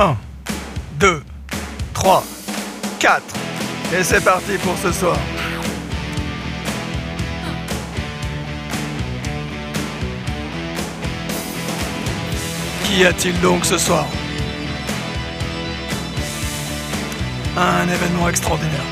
[0.00, 0.16] 1,
[1.00, 1.22] 2,
[1.92, 2.24] 3,
[3.00, 3.22] 4.
[3.98, 5.16] Et c'est parti pour ce soir.
[12.84, 14.06] Qu'y a-t-il donc ce soir?
[17.56, 18.84] Un événement extraordinaire.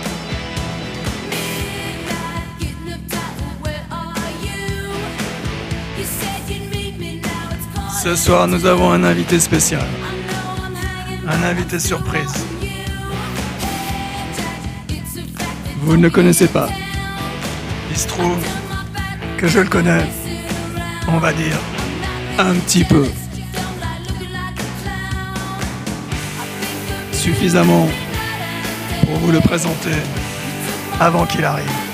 [8.03, 9.87] Ce soir, nous avons un invité spécial.
[11.29, 12.47] Un invité surprise.
[15.81, 16.69] Vous ne le connaissez pas.
[17.91, 18.39] Il se trouve
[19.37, 20.05] que je le connais,
[21.09, 21.59] on va dire,
[22.39, 23.07] un petit peu.
[27.13, 27.89] Suffisamment
[29.05, 29.97] pour vous le présenter
[31.01, 31.86] avant qu'il arrive.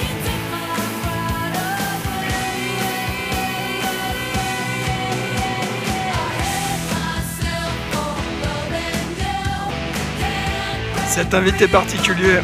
[11.15, 12.39] Cet invité particulier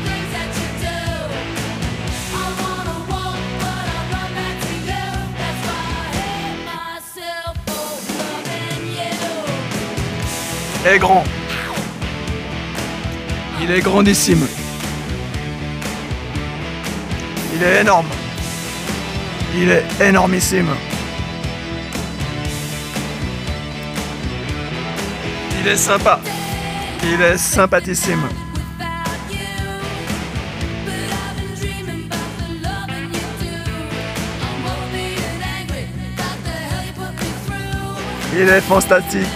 [10.85, 11.25] est grand.
[13.63, 14.47] Il est grandissime.
[17.55, 18.07] Il est énorme.
[19.57, 20.69] Il est énormissime.
[25.59, 26.21] Il est sympa.
[27.03, 28.29] Il est sympathissime.
[38.41, 39.27] Il est fantastique,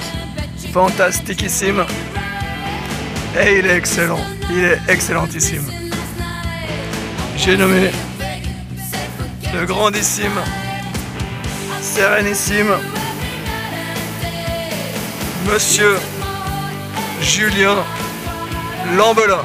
[0.73, 1.85] fantastiquissime.
[3.37, 5.65] Et il est excellent, il est excellentissime.
[7.37, 7.91] J'ai nommé
[9.53, 10.39] le grandissime,
[11.81, 12.77] sérénissime,
[15.53, 15.99] Monsieur
[17.21, 17.79] Julien
[18.97, 19.43] Lambelin.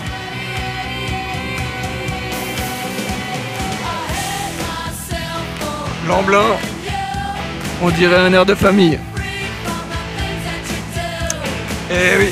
[6.08, 6.46] Lamblin,
[7.82, 9.00] on dirait un air de famille.
[11.90, 12.30] Eh oui.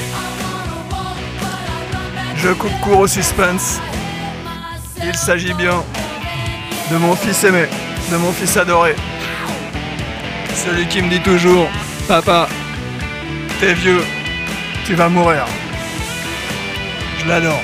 [2.37, 3.79] Je coupe court au suspense.
[5.03, 5.83] Il s'agit bien
[6.91, 7.65] de mon fils aimé,
[8.11, 8.95] de mon fils adoré.
[10.53, 11.67] Celui qui me dit toujours,
[12.07, 12.49] papa,
[13.59, 14.03] t'es vieux,
[14.85, 15.45] tu vas mourir.
[17.19, 17.61] Je l'adore.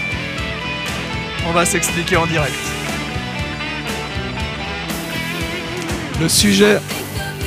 [1.48, 2.54] On va s'expliquer en direct.
[6.22, 6.80] Le sujet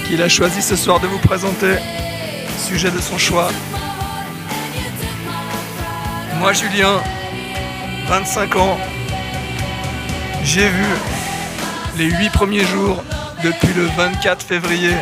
[0.07, 1.77] qu'il a choisi ce soir de vous présenter,
[2.59, 3.49] sujet de son choix,
[6.45, 7.01] moi, Julien,
[8.07, 8.77] 25 ans,
[10.43, 10.85] j'ai vu
[11.97, 13.03] les 8 premiers jours
[13.43, 14.93] depuis le 24 février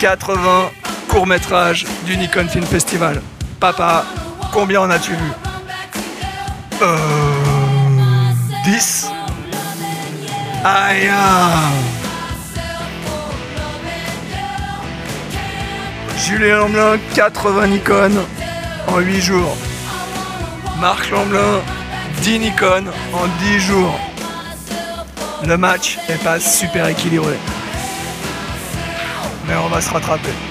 [0.00, 0.70] 80
[1.08, 3.22] courts-métrages du Nikon Film Festival.
[3.58, 4.04] Papa,
[4.52, 5.32] combien en as-tu vu
[6.82, 6.98] Euh.
[8.66, 9.06] 10
[10.62, 11.10] Aïe.
[16.18, 18.10] Julien Lamblin, 80 Nikon
[18.88, 19.56] en 8 jours.
[20.80, 21.60] Marc Lamblin,
[22.22, 24.00] 10 Nikon en 10 jours.
[25.44, 27.36] Le match est pas super équilibré.
[29.46, 30.49] Mais on va se rattraper.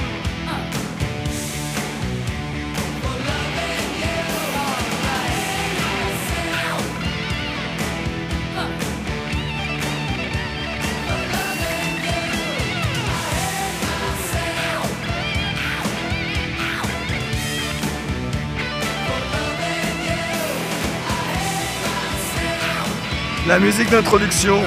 [23.49, 24.61] La musique d'introduction,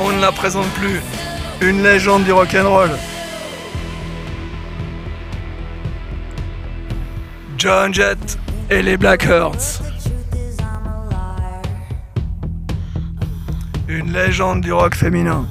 [0.00, 0.98] on ne la présente plus.
[1.60, 2.88] Une légende du rock'n'roll.
[7.58, 8.38] John Jett
[8.70, 9.82] et les Blackhearts.
[13.88, 15.44] Une légende du rock féminin.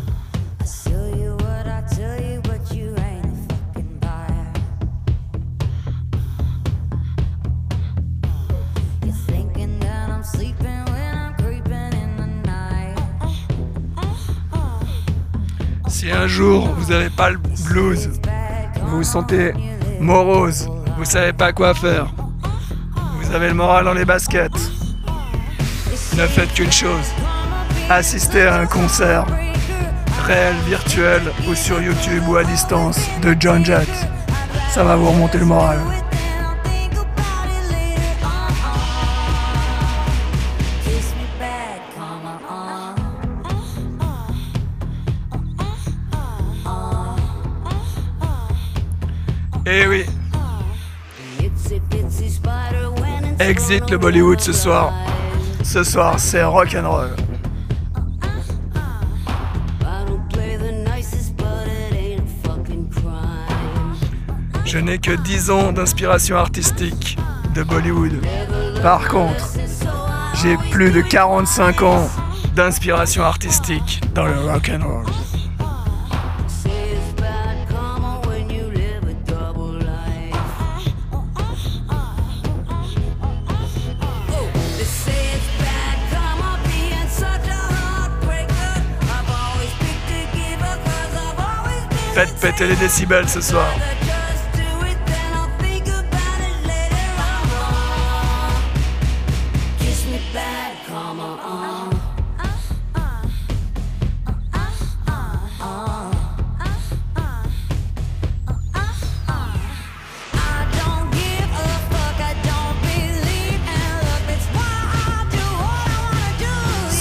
[16.42, 17.38] Vous n'avez pas le
[17.68, 18.10] blues,
[18.82, 19.54] vous vous sentez
[20.00, 22.08] morose, vous savez pas quoi faire,
[23.20, 24.52] vous avez le moral dans les baskets,
[26.18, 27.14] ne faites qu'une chose,
[27.90, 29.28] assistez à un concert,
[30.26, 33.90] réel, virtuel ou sur YouTube ou à distance de John Jett.
[34.72, 35.78] Ça va vous remonter le moral.
[49.76, 50.06] Eh oui,
[53.40, 54.94] Exit le Bollywood ce soir.
[55.64, 57.10] Ce soir, c'est rock and roll.
[64.64, 67.18] Je n'ai que 10 ans d'inspiration artistique
[67.56, 68.22] de Bollywood.
[68.84, 69.54] Par contre,
[70.36, 72.10] j'ai plus de 45 ans
[72.56, 75.23] d'inspiration artistique dans le rock and roll.
[92.44, 93.74] Péter les décibels ce soir.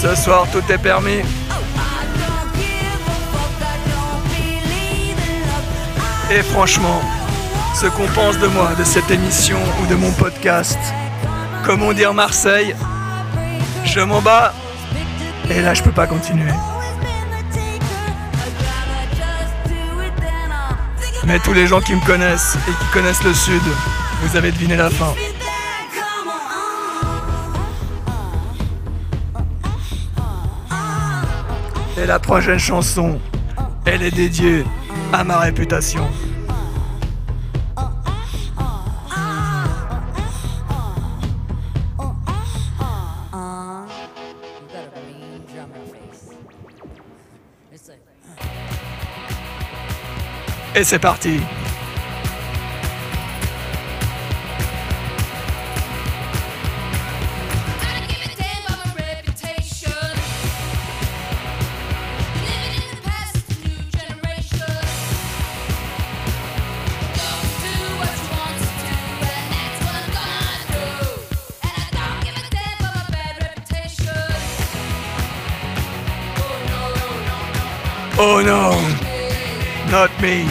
[0.01, 1.42] Ce soir, tout est permis.
[6.35, 6.99] Et franchement,
[7.75, 10.79] ce qu'on pense de moi, de cette émission ou de mon podcast,
[11.63, 12.75] comment dire Marseille,
[13.85, 14.51] je m'en bats.
[15.51, 16.51] Et là, je peux pas continuer.
[21.27, 23.61] Mais tous les gens qui me connaissent et qui connaissent le Sud,
[24.23, 25.13] vous avez deviné la fin.
[31.95, 33.19] Et la prochaine chanson,
[33.85, 34.65] elle est dédiée
[35.13, 36.07] à ma réputation.
[50.75, 51.39] Et c'est parti
[78.15, 78.69] Oh no,
[79.89, 80.47] not me.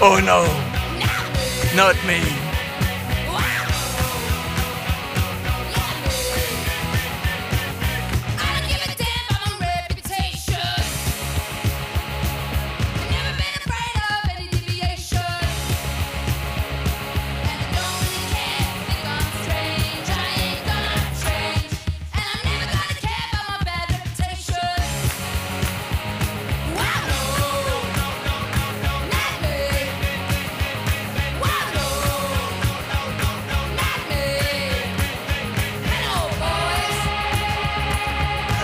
[0.00, 0.46] Oh no,
[1.74, 2.37] not me.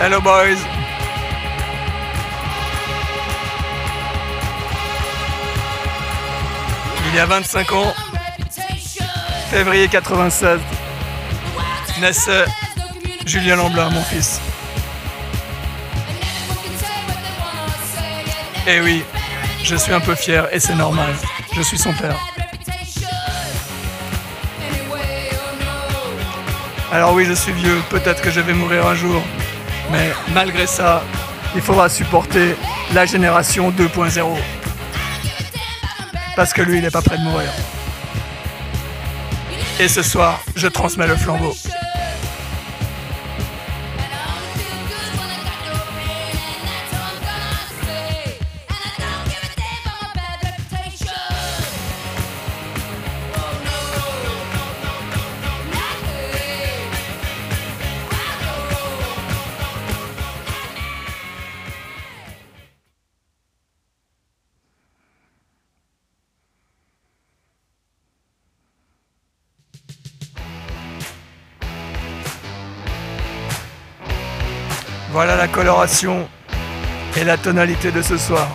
[0.05, 0.59] Hello boys.
[7.07, 7.91] Il y a 25 ans,
[9.49, 10.59] février 96,
[12.01, 12.45] naissait
[13.25, 14.39] Julien Lamblin, mon fils.
[18.67, 19.03] Et oui,
[19.63, 21.15] je suis un peu fier et c'est normal.
[21.55, 22.19] Je suis son père.
[26.91, 29.23] Alors oui, je suis vieux, peut-être que je vais mourir un jour.
[29.91, 31.03] Mais malgré ça,
[31.55, 32.55] il faudra supporter
[32.93, 34.37] la génération 2.0.
[36.35, 37.49] Parce que lui, il n'est pas prêt de mourir.
[39.79, 41.53] Et ce soir, je transmets le flambeau.
[75.15, 76.27] Voilà la coloration
[77.15, 78.49] et la tonalité de ce soir.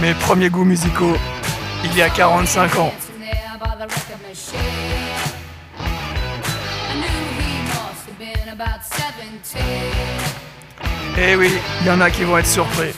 [0.00, 1.16] Mes premiers goûts musicaux,
[1.82, 2.92] il y a 45 ans.
[11.18, 11.50] Et oui,
[11.80, 12.92] il y en a qui vont être surpris.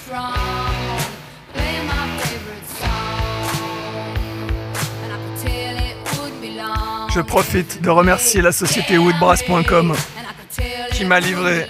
[7.14, 9.94] Je profite de remercier la société woodbrass.com
[10.92, 11.66] qui m'a livré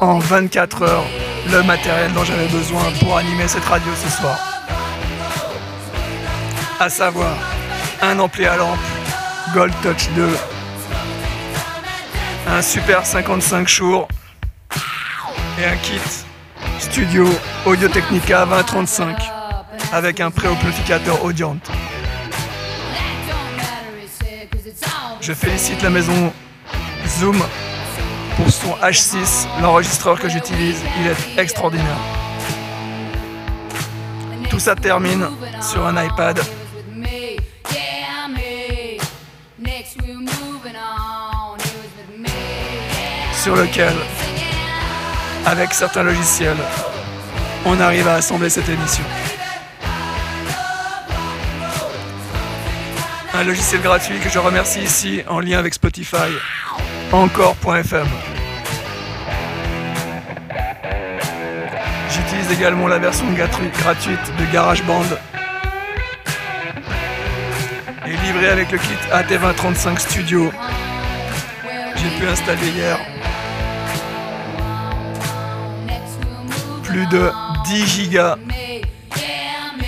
[0.00, 1.04] en 24 heures
[1.50, 4.38] le matériel dont j'avais besoin pour animer cette radio ce soir.
[6.78, 7.36] À savoir
[8.00, 8.78] un ampli à lampe
[9.52, 10.28] Gold Touch 2,
[12.48, 14.06] un Super 55 Shure
[15.60, 15.98] et un kit
[16.78, 17.26] Studio
[17.64, 19.16] Audio Technica 2035
[19.92, 21.56] avec un préamplificateur Audiant.
[25.26, 26.32] Je félicite la maison
[27.18, 27.36] Zoom
[28.36, 31.98] pour son H6, l'enregistreur que j'utilise, il est extraordinaire.
[34.48, 35.26] Tout ça termine
[35.60, 36.40] sur un iPad.
[43.32, 43.94] Sur lequel,
[45.44, 46.56] avec certains logiciels,
[47.64, 49.02] on arrive à assembler cette émission.
[53.36, 56.30] Un logiciel gratuit que je remercie ici en lien avec Spotify,
[57.12, 58.06] encore.fm.
[62.10, 65.04] J'utilise également la version gratuite de GarageBand
[68.06, 70.50] et livré avec le kit AT2035 Studio.
[71.96, 72.98] J'ai pu installer hier
[76.84, 77.30] plus de
[77.66, 78.36] 10 gigas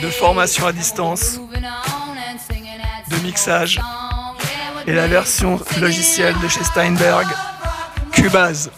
[0.02, 1.40] de formation à distance
[4.86, 7.26] et la version logicielle de chez Steinberg,
[8.10, 8.70] Cubase.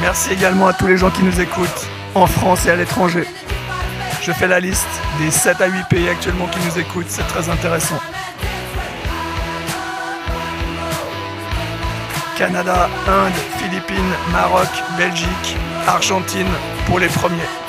[0.00, 3.26] Merci également à tous les gens qui nous écoutent en France et à l'étranger.
[4.26, 4.88] Je fais la liste
[5.18, 8.00] des 7 à 8 pays actuellement qui nous écoutent, c'est très intéressant.
[12.38, 16.48] Canada, Inde, Philippines, Maroc, Belgique, Argentine
[16.86, 17.63] pour les premiers.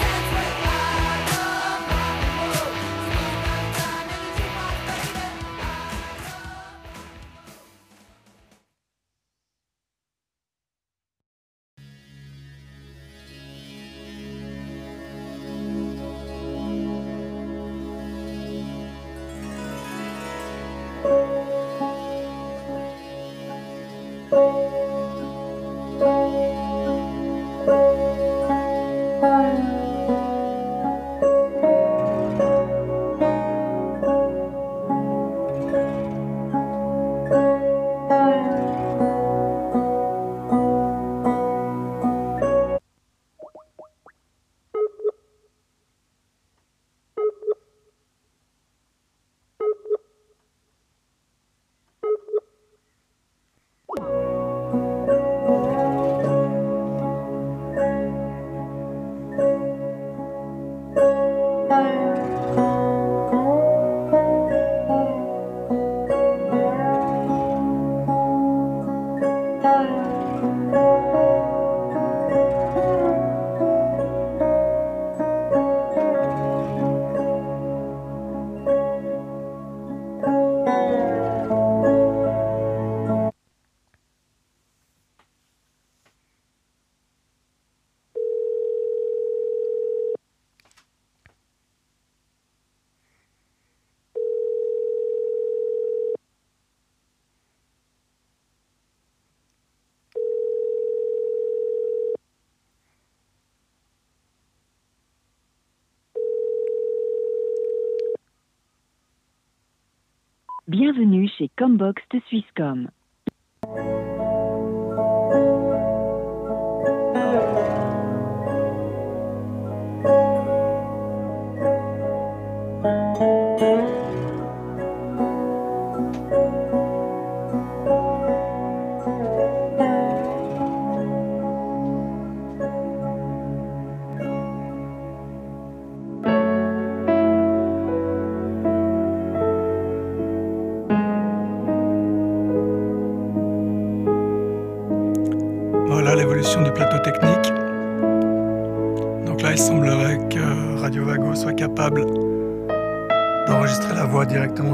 [110.78, 112.90] Bienvenue chez Combox de Swisscom.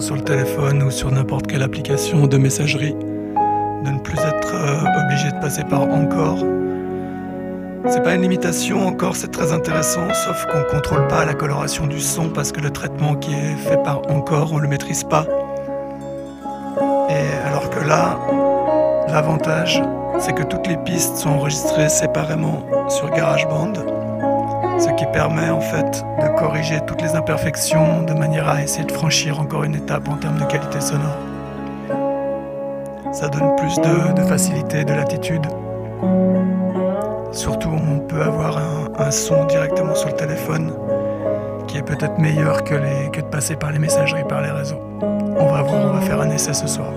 [0.01, 5.03] Sur le téléphone ou sur n'importe quelle application de messagerie, de ne plus être euh,
[5.05, 6.39] obligé de passer par encore.
[7.87, 11.99] C'est pas une limitation, encore c'est très intéressant, sauf qu'on contrôle pas la coloration du
[11.99, 15.25] son parce que le traitement qui est fait par encore on le maîtrise pas.
[17.87, 18.19] là,
[19.07, 19.81] l'avantage,
[20.21, 23.73] c'est que toutes les pistes sont enregistrées séparément sur GarageBand,
[24.79, 28.91] ce qui permet en fait de corriger toutes les imperfections de manière à essayer de
[28.91, 31.17] franchir encore une étape en termes de qualité sonore.
[33.11, 35.45] Ça donne plus de, facilité, de latitude.
[37.31, 38.59] Surtout, on peut avoir
[38.99, 40.71] un, son directement sur le téléphone
[41.67, 44.81] qui est peut-être meilleur que, de passer par les messageries, par les réseaux.
[45.01, 46.91] On va voir, on va faire un essai ce soir.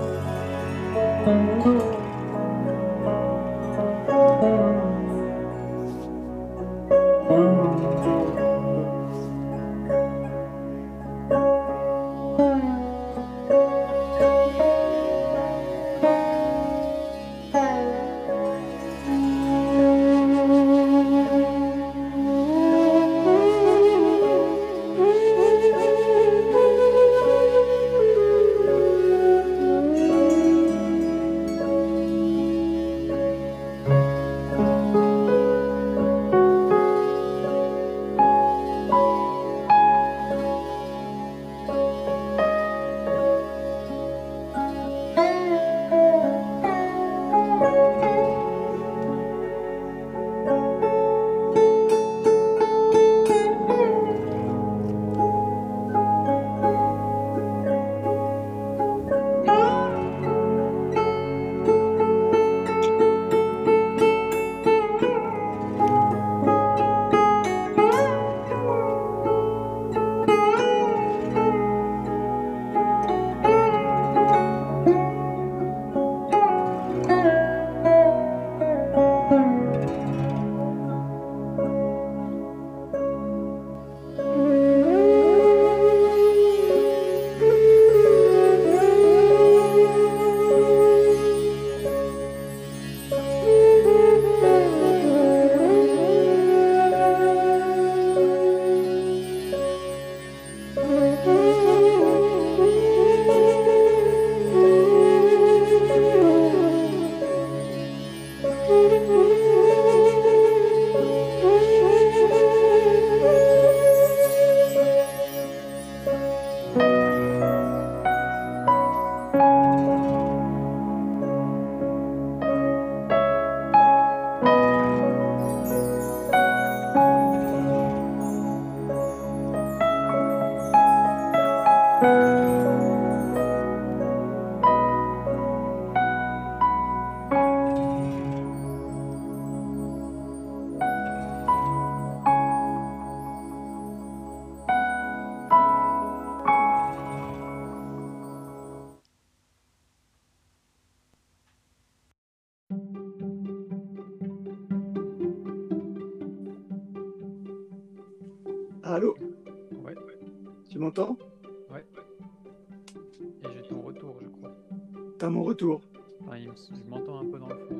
[166.71, 167.79] Je m'entends un peu dans le fond.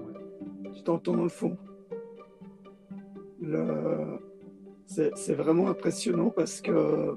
[0.73, 1.57] Tu t'entends dans le fond.
[4.85, 7.15] C'est vraiment impressionnant parce que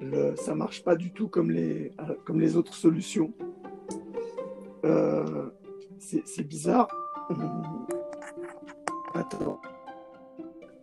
[0.00, 0.36] le...
[0.36, 1.92] ça marche pas du tout comme les,
[2.24, 3.32] comme les autres solutions.
[4.84, 5.50] Euh,
[5.98, 6.88] c'est bizarre.
[9.14, 9.60] Attends.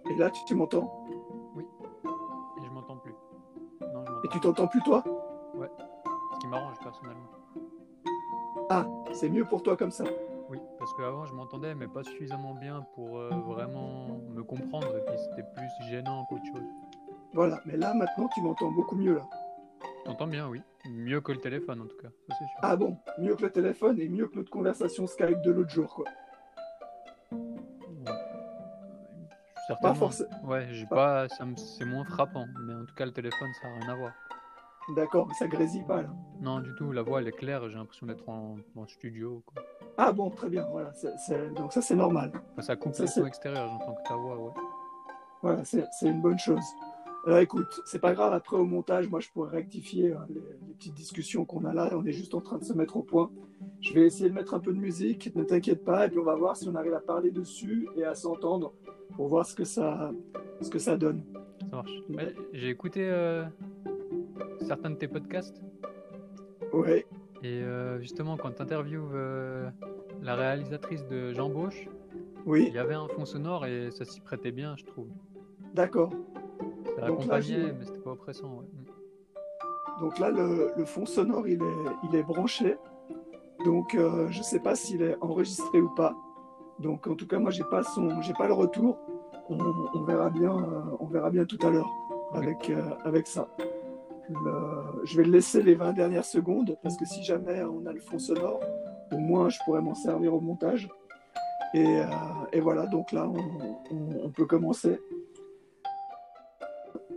[0.09, 1.05] Et là, tu, m'entends?
[1.55, 1.63] Oui.
[2.59, 3.13] Et je m'entends plus.
[4.23, 5.03] Et tu t'entends plus toi?
[9.13, 10.03] C'est mieux pour toi comme ça.
[10.49, 15.05] Oui, parce qu'avant je m'entendais, mais pas suffisamment bien pour euh, vraiment me comprendre, et
[15.05, 16.65] puis c'était plus gênant qu'autre chose.
[17.33, 19.29] Voilà, mais là maintenant tu m'entends beaucoup mieux là.
[20.03, 20.61] T'entends bien, oui.
[20.89, 22.59] Mieux que le téléphone en tout cas, ça c'est sûr.
[22.63, 25.93] Ah bon, mieux que le téléphone et mieux que notre conversation Skype de l'autre jour,
[25.93, 26.05] quoi.
[29.67, 29.93] Certainement.
[29.93, 30.29] Pas forcément.
[30.43, 33.89] Ouais, j'ai pas, c'est moins frappant, mais en tout cas le téléphone ça n'a rien
[33.89, 34.11] à voir.
[34.89, 36.09] D'accord, mais ça grésille pas là.
[36.41, 39.43] Non, du tout, la voix elle est claire, j'ai l'impression d'être en, studio.
[39.45, 39.63] Quoi.
[39.97, 40.91] Ah bon, très bien, voilà.
[41.55, 42.31] Donc ça c'est normal.
[42.59, 44.51] ça coupe le son extérieur, j'entends que ta voix, ouais.
[45.41, 46.63] Voilà, c'est une bonne chose.
[47.25, 50.41] Alors écoute, c'est pas grave, après au montage, moi je pourrais rectifier hein, les,
[50.73, 53.29] petites discussions qu'on a là, on est juste en train de se mettre au point.
[53.79, 56.23] Je vais essayer de mettre un peu de musique, ne t'inquiète pas, et puis on
[56.23, 58.73] va voir si on arrive à parler dessus et à s'entendre
[59.15, 60.11] pour voir ce que ça,
[60.61, 61.23] ce que ça donne.
[61.59, 61.91] Ça marche.
[62.53, 63.45] J'ai écouté euh,
[64.71, 65.61] certains de tes podcasts.
[66.71, 67.05] Ouais.
[67.43, 69.69] Et euh, justement, quand tu interviews euh,
[70.21, 71.89] la réalisatrice de Jean Bauche,
[72.45, 72.67] oui.
[72.69, 75.07] il y avait un fond sonore et ça s'y prêtait bien, je trouve.
[75.73, 76.11] D'accord.
[76.95, 78.63] Ça accompagnait, mais c'était pas oppressant.
[79.99, 82.77] Donc là, le, fond sonore, il est, il est branché.
[83.65, 86.15] Donc, euh, je ne sais pas s'il est enregistré ou pas.
[86.79, 88.97] Donc, en tout cas, moi, j'ai pas son, j'ai pas le retour.
[89.49, 89.57] On,
[89.95, 91.91] on verra bien, euh, on verra bien tout à l'heure
[92.33, 92.71] avec,
[93.03, 93.49] avec ça.
[94.43, 97.91] Le- je vais le laisser les 20 dernières secondes parce que si jamais on a
[97.93, 98.59] le fond sonore,
[99.11, 100.87] au moins je pourrais m'en servir au montage.
[101.73, 102.05] Et, euh,
[102.51, 104.99] et voilà, donc là, on, on- on peut commencer.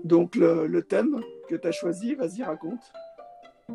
[0.05, 2.93] Donc, le, le thème que tu as choisi, vas-y, raconte.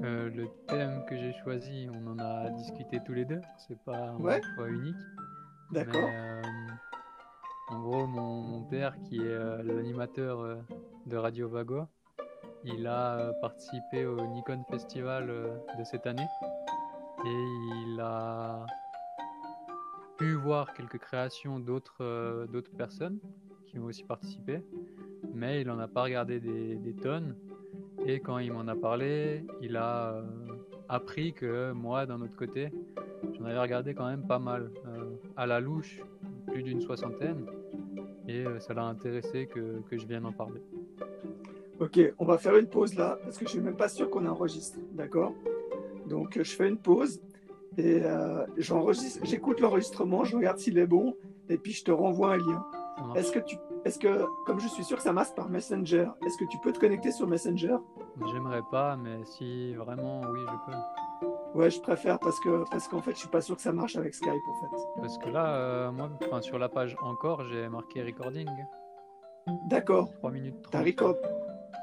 [0.03, 3.41] Euh, le thème que j'ai choisi, on en a discuté tous les deux.
[3.57, 4.39] C'est pas un Ouais.
[4.69, 4.95] unique.
[5.71, 6.09] D'accord.
[6.13, 6.41] Euh,
[7.69, 10.55] en gros, mon, mon père, qui est euh, l'animateur euh,
[11.07, 11.85] de Radio Vago,
[12.65, 16.27] il a euh, participé au Nikon Festival euh, de cette année
[17.25, 17.43] et
[17.85, 18.65] il a
[20.17, 23.19] pu voir quelques créations d'autres euh, personnes
[23.65, 24.63] qui ont aussi participé,
[25.33, 27.35] mais il n'en a pas regardé des, tonnes.
[28.05, 30.23] Et quand il m'en a parlé, il a
[30.87, 32.71] appris que moi, d'un autre côté,
[33.37, 34.71] j'en avais regardé quand même pas mal,
[35.37, 36.01] à la louche,
[36.47, 37.45] plus d'une soixantaine,
[38.27, 40.63] et ça l'a intéressé que, que je vienne en parler.
[41.79, 44.25] Ok, on va faire une pause là, parce que je suis même pas sûr qu'on
[44.25, 45.33] enregistre, d'accord?
[46.07, 47.21] Donc je fais une pause
[47.77, 51.15] et euh, j'enregistre, j'écoute l'enregistrement, je regarde s'il est bon,
[51.47, 52.65] et puis je te renvoie un lien.
[53.15, 56.37] Est-ce que tu, est-ce que, comme je suis sûr que ça marche par Messenger, est-ce
[56.37, 57.77] que tu peux te connecter sur Messenger?
[58.33, 60.77] J'aimerais pas, mais si vraiment, oui, je peux.
[61.57, 63.95] Ouais, je préfère parce que, parce qu'en fait, je suis pas sûr que ça marche
[63.95, 64.83] avec Skype en fait.
[64.99, 68.49] Parce que là, euh, moi, enfin, sur la page encore, j'ai marqué recording,
[69.69, 70.71] D'accord, 3 minutes 30.
[70.71, 71.15] t'as record.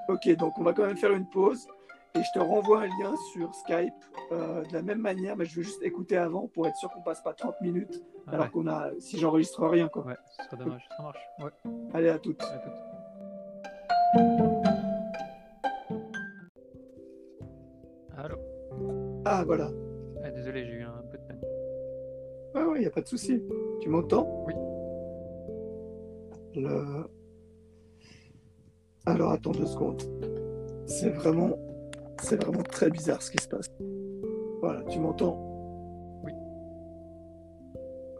[0.08, 1.66] Ok, donc on va quand même faire une pause
[2.14, 3.92] et je te renvoie un lien sur Skype
[4.32, 7.02] euh, de la même manière, mais je veux juste écouter avant pour être sûr qu'on
[7.02, 8.50] passe pas 30 minutes Ah alors ouais.
[8.52, 10.06] qu'on a, si j'enregistre rien quoi.
[10.06, 10.88] Ouais, ce serait dommage.
[10.96, 11.18] Ça marche.
[11.40, 11.50] Ouais,
[11.92, 12.42] Allez, à toutes.
[12.42, 12.72] à toutes.
[18.16, 18.36] Allô
[19.24, 19.70] Ah, voilà.
[20.24, 21.40] Ah, Désolé, j'ai eu un peu de peine.
[22.54, 23.42] Ah oui, il n'y a pas de souci.
[23.80, 24.44] Tu m'entends?
[24.46, 24.54] Oui.
[26.54, 27.04] Le...
[29.06, 30.02] Alors, attends deux secondes.
[30.86, 31.58] C'est vraiment...
[32.22, 33.66] C'est vraiment très bizarre ce qui se passe.
[34.60, 35.38] Voilà, tu m'entends?
[36.24, 36.32] Oui.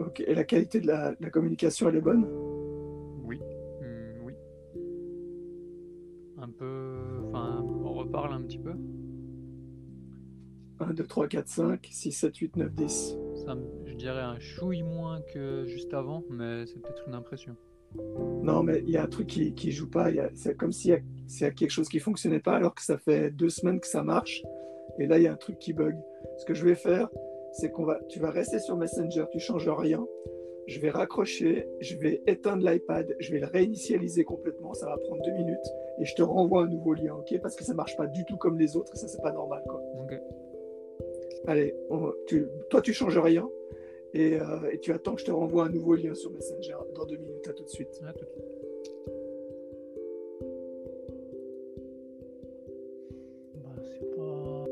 [0.00, 2.26] Ok, et la qualité de la, communication, elle est bonne?
[3.24, 3.40] Oui,
[3.80, 4.34] Hmm, oui.
[6.38, 7.22] Un peu.
[7.28, 8.74] Enfin, on reparle un petit peu?
[10.78, 13.16] 1, 2, 3, 4, 5, 6, 7, 8, 9, 10.
[13.46, 17.56] Ça me- je dirais un chouille moins que juste avant, mais c'est peut-être une impression.
[18.42, 20.08] Non, mais il y a un truc qui, qui joue pas.
[20.34, 22.82] C'est comme s'il y, a- s'il y a quelque chose qui fonctionnait pas alors que
[22.82, 24.42] ça fait deux semaines que ça marche.
[24.98, 25.96] Et là, il y a un truc qui bug.
[26.38, 27.08] Ce que je vais faire,
[27.52, 30.04] c'est qu'on va, tu vas rester sur Messenger, tu changes rien.
[30.68, 34.74] Je vais raccrocher, je vais éteindre l'iPad, je vais le réinitialiser complètement.
[34.74, 35.66] Ça va prendre deux minutes
[36.00, 38.36] et je te renvoie un nouveau lien, ok Parce que ça marche pas du tout
[38.36, 39.80] comme les autres et ça, c'est pas normal, quoi.
[41.46, 43.48] Allez, on- tu- toi, tu changes rien
[44.16, 47.04] et, euh, et tu attends que je te renvoie un nouveau lien sur Messenger dans
[47.04, 47.46] deux minutes.
[47.48, 48.00] À tout de suite.
[48.06, 48.44] À tout de suite.
[53.56, 54.64] Bah.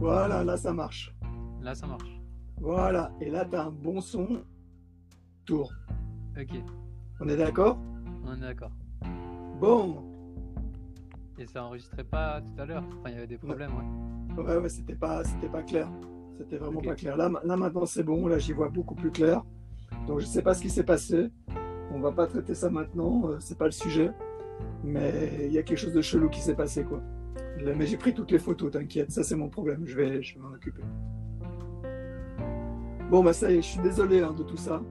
[0.00, 1.14] Voilà, là, ça marche.
[1.62, 2.20] Là, ça marche.
[2.60, 4.42] Voilà, et là, tu as un bon son.
[5.44, 5.72] Tour.
[6.40, 6.56] Ok,
[7.20, 7.78] On est d'accord?
[8.24, 8.72] On est d'accord.
[9.60, 10.13] Bon.
[11.38, 12.84] Et ça enregistrait pas tout à l'heure.
[13.00, 14.42] Enfin, il y avait des problèmes, ouais.
[14.44, 15.88] Ouais, ouais, c'était pas, c'était pas clair.
[16.38, 17.16] C'était vraiment pas clair.
[17.16, 18.26] Là, là maintenant, c'est bon.
[18.26, 19.44] Là, j'y vois beaucoup plus clair.
[20.06, 21.30] Donc, je sais pas ce qui s'est passé.
[21.92, 23.28] On va pas traiter ça maintenant.
[23.28, 24.10] euh, c'est pas le sujet.
[24.82, 27.00] Mais il y a quelque chose de chelou qui s'est passé, quoi.
[27.76, 29.10] Mais j'ai pris toutes les photos, t'inquiète.
[29.10, 29.82] Ça, c'est mon problème.
[29.86, 30.82] Je vais, je vais m'en occuper.
[33.10, 34.82] Bon, bah, ça y est, je suis désolé hein, de tout ça.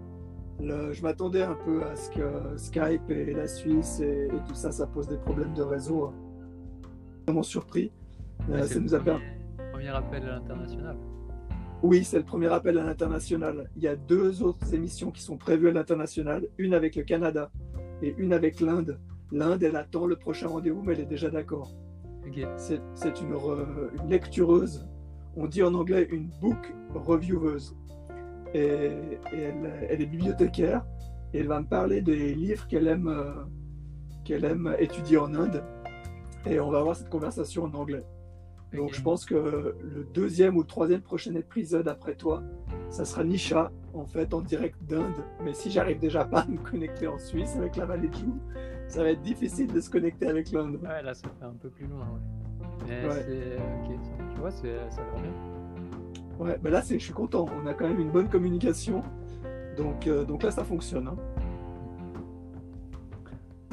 [0.62, 4.53] Le- je m'attendais un peu à ce que Skype et la Suisse et, et tout
[4.56, 6.13] ça, ça pose des problèmes de réseau.
[7.27, 7.91] Vraiment surpris.
[8.49, 9.19] Euh, Ouais, ça nous a premier,
[9.71, 10.97] premier appel à l'international.
[11.81, 13.69] Oui, c'est le premier appel à l'international.
[13.75, 17.51] Il y a deux autres émissions qui sont prévues à l'international, une avec le Canada
[18.01, 18.99] et une avec l'Inde.
[19.31, 21.73] L'Inde, elle attend le prochain rendez-vous, mais elle est déjà d'accord.
[22.55, 23.65] C'est une, re-
[24.01, 24.88] une lectureuse,
[25.36, 27.75] on dit en anglais une book revieweuse.
[28.53, 28.59] Et,
[29.33, 30.86] et elle, elle est bibliothécaire
[31.33, 33.33] et elle va me parler des livres qu'elle aime, euh,
[34.23, 35.63] qu'elle aime étudier en Inde.
[36.45, 38.03] Et on va avoir cette conversation en anglais.
[38.75, 42.41] Donc je pense que le deuxième ou le troisième prochain épisode après toi,
[42.89, 45.13] ça sera Nisha, en fait, en direct d'Inde.
[45.43, 48.39] Mais si j'arrive déjà pas à me connecter en Suisse avec la vallée de Joux,
[48.88, 50.79] ça va être difficile de se connecter avec l'Inde.
[50.82, 52.88] Ouais, là, ça fait un peu plus loin, ouais.
[52.88, 53.23] Mais Ouais.
[53.27, 53.91] c'est.
[53.91, 53.99] Ok,
[54.34, 54.89] tu vois, ça a l'air
[55.21, 56.45] bien.
[56.45, 57.45] Ouais, mais là, c'est, je suis content.
[57.63, 59.03] On a quand même une bonne communication.
[59.77, 61.08] Donc, euh, donc là, ça fonctionne.
[61.10, 61.15] hein.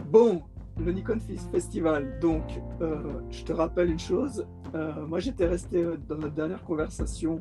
[0.06, 0.42] Bon,
[0.84, 1.18] le Nikon
[1.52, 2.18] Festival.
[2.20, 4.46] Donc, euh, je te rappelle une chose.
[4.74, 7.40] Euh, moi, j'étais resté dans notre dernière conversation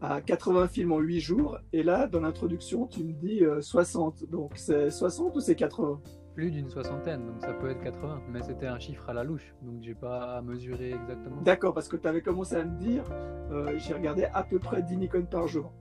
[0.00, 1.58] à 80 films en 8 jours.
[1.72, 4.28] Et là, dans l'introduction, tu me dis 60.
[4.30, 6.00] Donc, c'est 60 ou c'est 80
[6.34, 8.22] Plus d'une soixantaine, donc ça peut être 80.
[8.32, 11.40] Mais c'était un chiffre à la louche, donc j'ai pas mesuré exactement.
[11.42, 13.04] D'accord, parce que tu avais commencé à me dire,
[13.76, 15.72] j'ai regardé à peu près 10 Nikon par jour.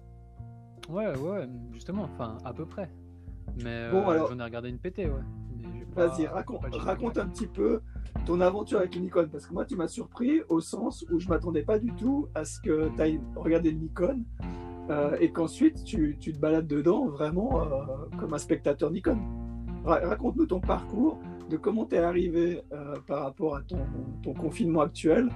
[0.89, 2.91] Ouais, ouais, justement, enfin, à peu près.
[3.63, 5.23] Mais Bon, alors- j'en ai regardé une pétée, ouais.
[5.95, 6.31] Vas-y, pas-
[6.79, 7.81] raconte, un petit peu
[8.25, 9.27] ton aventure avec le Nikon.
[9.31, 12.45] Parce que moi, tu m'as surpris au sens où je m'attendais pas du tout à
[12.45, 14.23] ce que tu ailles regarder le Nikon
[14.89, 17.67] euh, et qu'ensuite tu, tu te balades dedans vraiment euh,
[18.19, 19.17] comme un spectateur Nikon.
[19.85, 23.79] Ra- Raconte-nous ton parcours, de comment tu es arrivé euh, par rapport à ton,
[24.23, 25.29] ton confinement actuel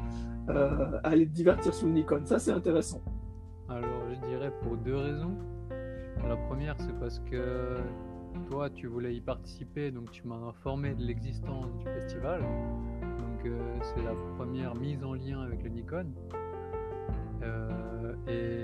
[0.49, 2.21] à aller te divertir sous le Nikon.
[2.23, 3.01] Ça, c'est intéressant.
[3.67, 5.35] Alors, je dirais pour deux raisons.
[6.25, 7.75] La première, c'est parce que
[8.49, 12.41] toi, tu voulais y participer, donc tu m'as informé de l'existence du festival.
[12.41, 16.07] Donc, euh, c'est la première mise en lien avec le Nikon.
[17.43, 18.63] Euh, et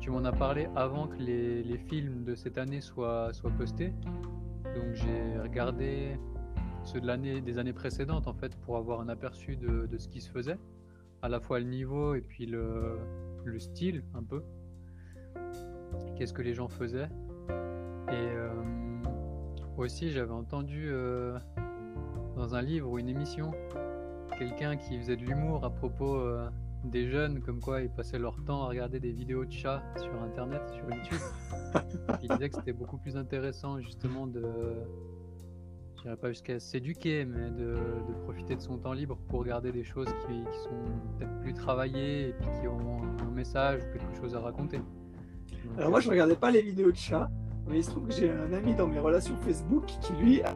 [0.00, 3.92] tu m'en as parlé avant que les, films de cette année soient, postés.
[4.64, 6.18] Donc, j'ai regardé
[6.84, 10.20] ceux de l'année, des années précédentes, en fait, pour avoir un aperçu de, ce qui
[10.20, 10.58] se faisait.
[11.22, 12.98] À la fois le niveau et puis le
[13.58, 14.42] style un peu.
[16.16, 17.08] Qu'est-ce que les gens faisaient.
[18.08, 18.50] Et euh,
[19.76, 21.38] aussi, j'avais entendu euh,
[22.36, 23.52] dans un livre ou une émission
[24.40, 26.48] quelqu'un qui faisait de l'humour à propos euh,
[26.84, 30.22] des jeunes, comme quoi ils passaient leur temps à regarder des vidéos de chats sur
[30.22, 31.20] internet, sur YouTube.
[32.22, 34.42] Il disait que c'était beaucoup plus intéressant justement de.
[35.96, 39.70] Je dirais pas jusqu'à s'éduquer, mais de, de profiter de son temps libre pour regarder
[39.70, 43.98] des choses qui, qui sont peut-être plus travaillées et puis qui ont un message ou
[43.98, 44.78] quelque chose à raconter.
[44.78, 47.30] Donc, Alors moi, je regardais pas les vidéos de chats,
[47.72, 50.54] il se trouve que j'ai un ami dans mes relations Facebook qui lui a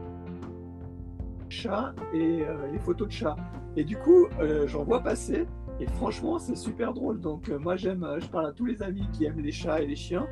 [1.54, 3.36] chat et euh, les photos de chats.
[3.76, 5.46] Et du coup, euh, j'en vois passer
[5.80, 7.20] et franchement, c'est super drôle.
[7.20, 9.86] Donc euh, moi, j'aime, je parle à tous les amis qui aiment les chats et
[9.86, 10.26] les chiens.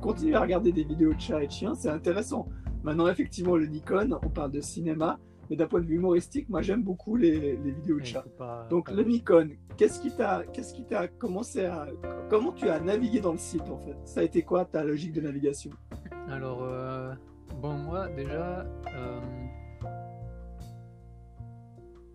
[0.00, 2.48] Continuez à regarder des vidéos de chats et de chiens, c'est intéressant.
[2.84, 5.18] Maintenant, effectivement, le Nikon, on parle de cinéma,
[5.50, 8.86] mais d'un point de vue humoristique, moi, j'aime beaucoup les, les vidéos de pas- Donc
[8.86, 11.86] pas- le Nikon, qu'est-ce qui t'a, qu'est-ce qui t'a commencé à,
[12.30, 13.96] comment tu as navigué dans le site en fait?
[14.04, 15.70] Ça a été quoi ta logique de navigation?
[16.28, 17.14] Alors, euh,
[17.60, 18.60] bon, moi, déjà,
[18.94, 19.20] euh,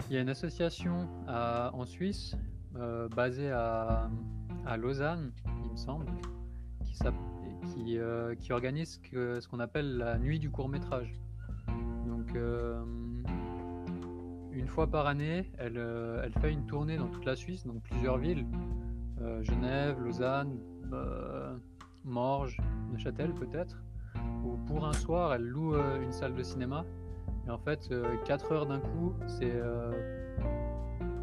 [0.10, 2.36] il y a une association à- en Suisse,
[2.76, 4.10] euh, basée à,
[4.66, 5.32] à Lausanne,
[5.66, 6.06] il me semble,
[6.84, 6.94] qui,
[7.74, 11.14] qui, euh, qui organise ce que- ce qu'on appelle la nuit du court métrage.
[12.08, 12.84] Donc, euh,
[14.60, 17.82] une fois par année, elle, euh, elle fait une tournée dans toute la Suisse, donc
[17.82, 18.46] plusieurs villes,
[19.22, 20.60] euh, Genève, Lausanne,
[20.92, 21.56] euh,
[22.04, 22.58] Morges,
[22.92, 23.82] Neuchâtel peut-être
[24.44, 26.86] où pour un soir, elle loue une salle de cinéma.
[27.46, 27.94] Et en fait,
[28.26, 29.52] 4 heures d'un coup, c'est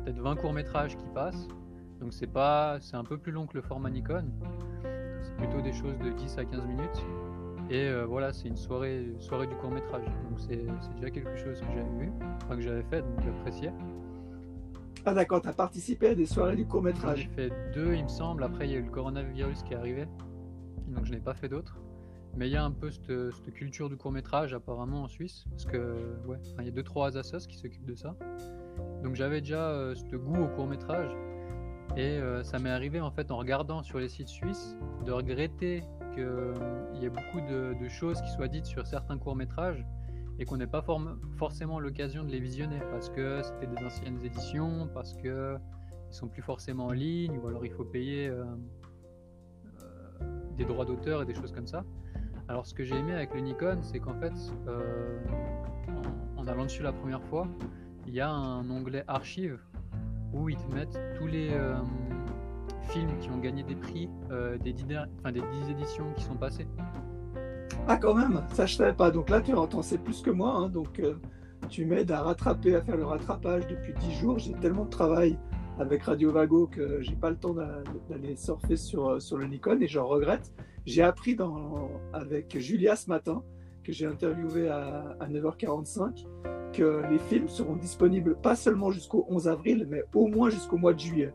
[0.04, 1.48] peut-être 20 courts-métrages qui passent.
[2.00, 4.26] Donc c'est pas, c'est un peu plus long que le format Nikon.
[5.22, 7.04] C'est plutôt des choses de 10 à 15 minutes.
[7.68, 10.04] Et euh, voilà, c'est une soirée, soirée du court-métrage.
[10.04, 10.64] Donc c'est
[10.96, 12.12] déjà quelque chose que j'avais vu,
[12.44, 13.72] enfin que j'avais fait, donc j'appréciais.
[15.04, 17.30] Ah d'accord, tu as participé à des soirées du court J'en ai métrage.
[17.36, 18.42] fait deux, il me semble.
[18.42, 20.06] Après, il y a eu le coronavirus qui est arrivé.
[20.88, 21.78] Donc, je n'ai pas fait d'autres.
[22.36, 25.44] Mais il y a un peu cette, cette culture du court-métrage, apparemment, en Suisse.
[25.50, 28.16] Parce que, ouais, enfin, il y a deux, trois assos qui s'occupent de ça.
[29.04, 31.12] Donc, j'avais déjà euh, ce goût au court-métrage.
[31.96, 35.84] Et euh, ça m'est arrivé, en fait, en regardant sur les sites suisses, de regretter
[36.16, 39.84] qu'il y ait beaucoup de, choses qui soient dites sur certains courts-métrages
[40.38, 40.84] et qu'on n'ait pas
[41.36, 45.56] forcément l'occasion de les visionner parce que c'était des anciennes éditions, parce que
[46.10, 48.44] ils sont plus forcément en ligne, ou alors il faut payer euh,
[49.82, 50.24] euh,
[50.56, 51.84] des droits d'auteur et des choses comme ça.
[52.48, 54.34] Alors ce que j'ai aimé avec le Nikon, c'est qu'en fait,
[54.68, 55.18] euh,
[56.36, 57.48] en, en allant dessus la première fois,
[58.06, 59.58] il y a un onglet archives
[60.32, 61.76] où ils te mettent tous les euh,
[62.88, 66.24] films qui ont gagné des prix euh, des, dix, der- enfin, des 10 éditions qui
[66.24, 66.66] sont passées.
[67.88, 69.10] Ah quand même, ça je savais pas.
[69.10, 70.54] Donc là tu en sais plus que moi.
[70.56, 70.68] hein.
[70.68, 71.14] Donc euh,
[71.68, 74.38] tu m'aides à rattraper, à faire le rattrapage depuis 10 jours.
[74.38, 75.38] J'ai tellement de travail
[75.78, 79.46] avec Radio Vago que j'ai pas le temps d'a- d'aller surfer sur, euh, sur le
[79.46, 80.52] Nikon et j'en regrette.
[80.86, 81.36] J'ai appris
[82.12, 83.42] avec Julia ce matin,
[83.82, 86.24] que j'ai interviewé à, à 9h45,
[86.72, 90.92] que les films seront disponibles pas seulement jusqu'au 11 avril, mais au moins jusqu'au mois
[90.94, 91.32] de juillet.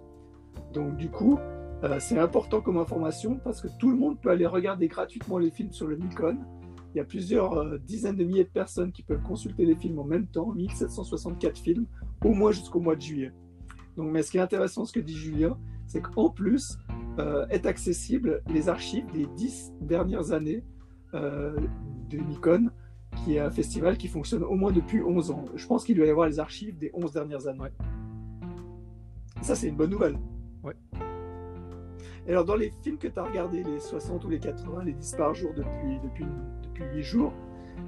[0.73, 1.38] Donc du coup,
[1.84, 5.51] euh, c'est important comme information parce que tout le monde peut aller regarder gratuitement les
[5.51, 6.38] films sur le Nikon.
[6.93, 9.99] Il y a plusieurs euh, dizaines de milliers de personnes qui peuvent consulter les films
[9.99, 11.86] en même temps, 1764 films,
[12.23, 13.31] au moins jusqu'au mois de juillet.
[13.95, 15.57] Donc, mais ce qui est intéressant, ce que dit Julien,
[15.88, 16.77] c'est qu'en plus,
[17.19, 20.63] euh, est accessible les archives des 10 dernières années
[21.13, 21.57] euh,
[22.10, 22.69] de Nikon
[23.23, 25.45] qui est un festival qui fonctionne au moins depuis 11 ans.
[25.55, 27.71] Je pense qu'il doit y avoir les archives des 11 dernières années.
[29.41, 30.17] Ça, c'est une bonne nouvelle.
[32.27, 34.93] Et alors, dans les films que tu as regardés, les 60 ou les 80, les
[34.93, 36.25] 10 par jour depuis, depuis,
[36.63, 37.34] depuis 8 jours,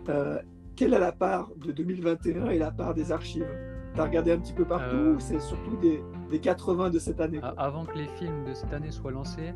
[0.10, 0.40] euh,
[0.76, 3.48] quelle est la part de 2021 et la part des archives?
[3.94, 6.98] Tu as regardé un petit peu partout Euh, ou c'est surtout des, des 80 de
[6.98, 9.54] cette année Avant que les films de cette année soient lancés,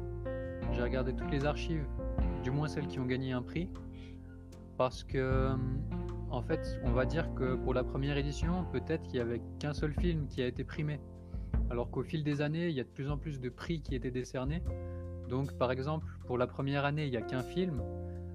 [0.73, 1.85] j'ai regardé toutes les archives,
[2.43, 3.69] du moins celles qui ont gagné un prix.
[4.77, 5.55] Parce que, euh,
[6.29, 9.73] en fait, on va dire que pour la première édition, peut-être qu'il n'y avait qu'un
[9.73, 10.99] seul film qui a été primé.
[11.69, 13.95] Alors qu'au fil des années, il y a de plus en plus de prix qui
[13.95, 14.63] étaient décernés.
[15.29, 17.81] Donc, par exemple, pour la première année, il n'y a qu'un film,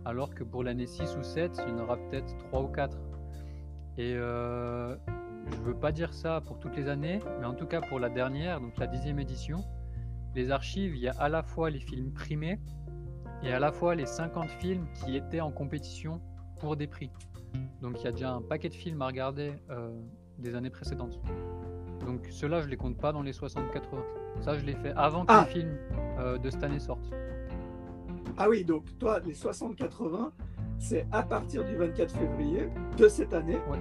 [0.04, 2.98] alors que pour l'année 6 ou 7, il y en aura peut-être 3 ou 4.
[3.98, 4.96] Et euh,
[5.50, 8.08] je veux pas dire ça pour toutes les années, mais en tout cas pour la
[8.08, 9.64] dernière, donc la dixième édition,
[10.34, 12.58] les archives, il y a à la fois les films primés
[13.42, 16.20] et à la fois les 50 films qui étaient en compétition
[16.58, 17.10] pour des prix.
[17.82, 19.90] Donc il y a déjà un paquet de films à regarder euh,
[20.38, 21.20] des années précédentes.
[22.06, 23.60] Donc ceux-là, je les compte pas dans les 60-80.
[24.40, 25.44] Ça, je l'ai fait avant que Ah.
[25.46, 25.76] les films
[26.18, 27.10] euh, de cette année sortent.
[28.36, 30.30] Ah oui, donc toi, les 60-80,
[30.78, 33.58] c'est à partir du 24 février de cette année.
[33.70, 33.78] Ouais.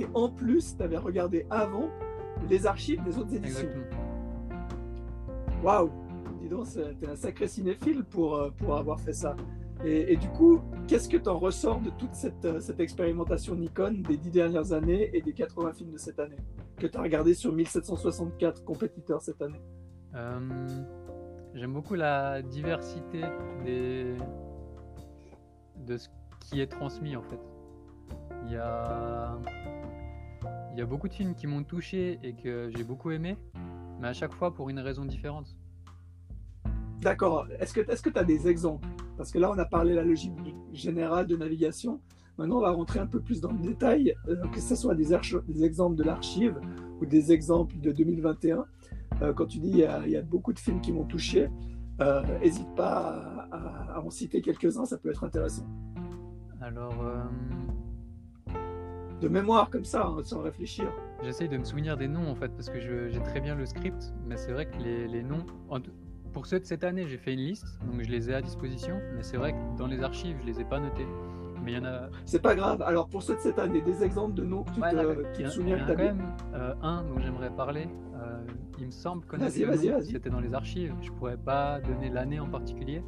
[0.00, 1.88] Et en plus, tu avais regardé avant
[2.50, 3.68] les archives des autres éditions.
[5.62, 5.90] Waouh
[6.42, 6.66] Dis donc,
[7.00, 9.34] t'es un sacré cinéphile pour, euh, pour avoir fait ça.
[9.88, 14.02] Et, du coup, qu'est-ce que tu en ressors de toute cette, euh, cette expérimentation Nikon
[14.08, 16.38] des dix dernières années et des 80 films de cette année
[16.76, 19.60] que tu as regardé sur 1764 compétiteurs cette année?
[20.16, 20.40] Euh,
[21.54, 23.22] J'aime beaucoup la diversité
[23.64, 24.16] de
[25.96, 26.08] ce
[26.40, 27.40] qui est transmis en fait.
[28.44, 29.38] Il y a...
[30.72, 33.38] Il y a beaucoup de films qui m'ont touché et que j'ai beaucoup aimé,
[33.98, 35.56] mais à chaque fois pour une raison différente.
[37.06, 37.46] D'accord.
[37.60, 38.88] Est-ce que tu as des exemples?
[39.16, 40.32] Parce que là, on a parlé de la logique
[40.72, 42.00] générale de navigation.
[42.36, 45.14] Maintenant, on va rentrer un peu plus dans le détail, euh, que ce soit des,
[45.62, 46.58] exemples de l'archive
[47.00, 48.64] ou des exemples de 2021.
[49.22, 51.04] Euh, quand tu dis il y, a, il y a beaucoup de films qui m'ont
[51.04, 51.48] touché,
[52.40, 55.64] n'hésite pas à, à- à en citer quelques-uns, ça peut être intéressant.
[56.60, 57.22] Alors, euh,
[59.20, 60.92] De mémoire, comme ça, hein, sans réfléchir.
[61.22, 64.12] j'essaye de me souvenir des noms en fait, parce que j'ai très bien le script,
[64.26, 65.46] mais c'est vrai que les, les noms...
[66.36, 69.00] Pour ceux de cette année, j'ai fait une liste, donc je les ai à disposition,
[69.14, 71.06] mais c'est vrai que dans les archives, je les ai pas notés.
[71.64, 72.82] Mais il y en a, C'est pas grave.
[72.82, 75.42] Alors, pour ceux de cette année, des exemples de noms que tu Ouais, te, tu
[75.44, 76.22] te en- souviens que a tu quand même
[76.52, 77.88] euh, un dont j'aimerais parler.
[78.16, 78.44] Euh,
[78.78, 80.10] il me semble connaître Vas-y, le vas-y, nom, vas-y.
[80.12, 80.94] C'était dans les archives.
[81.00, 83.02] Je pourrais pas donner l'année en particulier,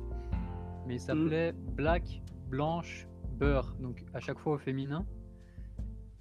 [0.87, 1.57] mais il s'appelait Mm.
[1.77, 3.07] Black, Blanche,
[3.39, 3.77] Beurre.
[3.79, 5.05] Donc à chaque fois au féminin.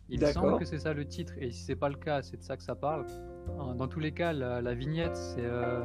[0.10, 2.36] Il me semble que c'est ça le titre, et si c'est pas le cas, c'est
[2.36, 3.06] de ça que ça parle.
[3.78, 5.84] Dans tous les cas, la, la vignette c'est euh,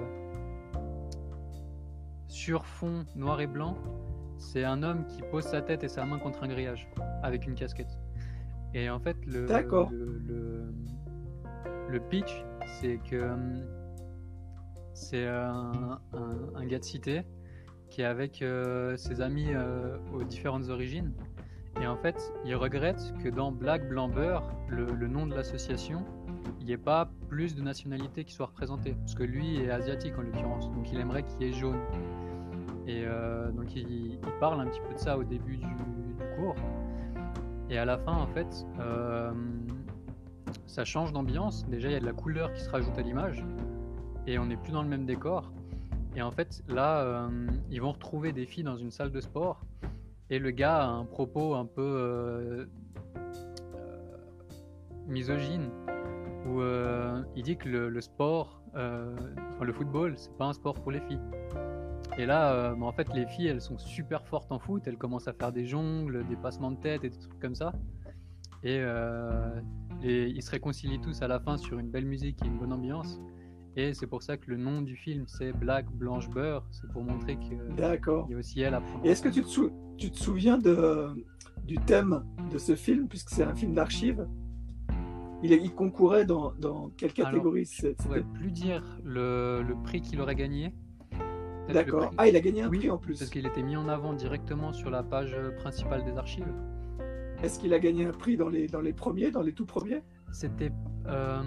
[2.33, 3.77] sur fond noir et blanc.
[4.39, 6.89] C'est un homme qui pose sa tête et sa main contre un grillage
[7.23, 7.99] avec une casquette.
[8.75, 10.75] Et en fait, le, le, le,
[11.91, 12.45] le pitch,
[12.81, 13.63] c'est que hum,
[14.95, 17.23] c'est un, un, un gars de cité
[17.91, 21.13] qui est avec euh, ses amis euh, aux différentes origines.
[21.81, 26.05] Et en fait, il regrette que dans Black Blanc Beurre, le, nom de l'association,
[26.61, 28.95] il n'y ait pas plus de nationalités qui soient représentées.
[28.95, 31.81] Parce que lui est asiatique en l'occurrence, donc il aimerait qu'il y ait jaune.
[32.87, 36.57] Et euh, donc il, parle un petit peu de ça au début du, du cours.
[37.71, 39.33] Et à la fin, en fait, euh,
[40.67, 41.67] ça change d'ambiance.
[41.67, 43.45] Déjà, il y a de la couleur qui se rajoute à l'image.
[44.27, 45.53] Et on n'est plus dans le même décor.
[46.15, 47.29] Et en fait, là, euh,
[47.71, 49.65] ils vont retrouver des filles dans une salle de sport.
[50.33, 52.65] Et le gars a un propos un peu euh,
[53.17, 54.09] euh,
[55.07, 55.69] misogyne.
[56.47, 60.91] Où euh, il dit que le, sport, enfin, le football, c'est pas un sport pour
[60.91, 61.21] les filles.
[62.17, 64.83] Et là, bah, en fait, les filles, elles sont super fortes en foot.
[64.87, 67.75] Elles commencent à faire des jongles, des passements de tête et des trucs comme ça.
[68.65, 68.81] Et,
[70.03, 72.73] et ils se réconcilient tous à la fin sur une belle musique et une bonne
[72.73, 73.21] ambiance.
[73.77, 76.67] Et c'est pour ça que le nom du film, c'est Black Blanche Beurre.
[76.71, 78.27] C'est pour montrer qu'il D'accord.
[78.31, 79.05] y a aussi elle à prendre.
[79.05, 81.09] Et est-ce que tu te, sou- tu te souviens de,
[81.65, 84.27] du thème de ce film, puisque c'est un film d'archives?
[85.43, 90.03] Il, il concourait dans, dans quelle catégorie c'est- Je pourrais plus dire le, le prix
[90.03, 90.75] qu'il aurait gagné.
[91.67, 92.07] Peut-être D'accord.
[92.09, 93.19] prix- Ah, il a gagné un Oui, prix en plus.
[93.19, 96.53] Parce qu'il était mis en avant directement sur la page principale des archives.
[97.43, 100.03] Est-ce qu'il a gagné un prix dans les, dans les premiers, dans les tout premiers?
[100.31, 100.71] C'était.
[101.07, 101.43] euh,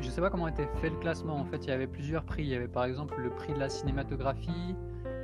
[0.00, 1.36] je sais pas comment était fait le classement.
[1.36, 2.42] En fait, il y avait plusieurs prix.
[2.42, 4.74] Il y avait par exemple le prix de la cinématographie,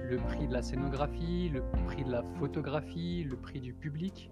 [0.08, 4.30] le prix de la scénographie, le prix de la photographie, le prix du public.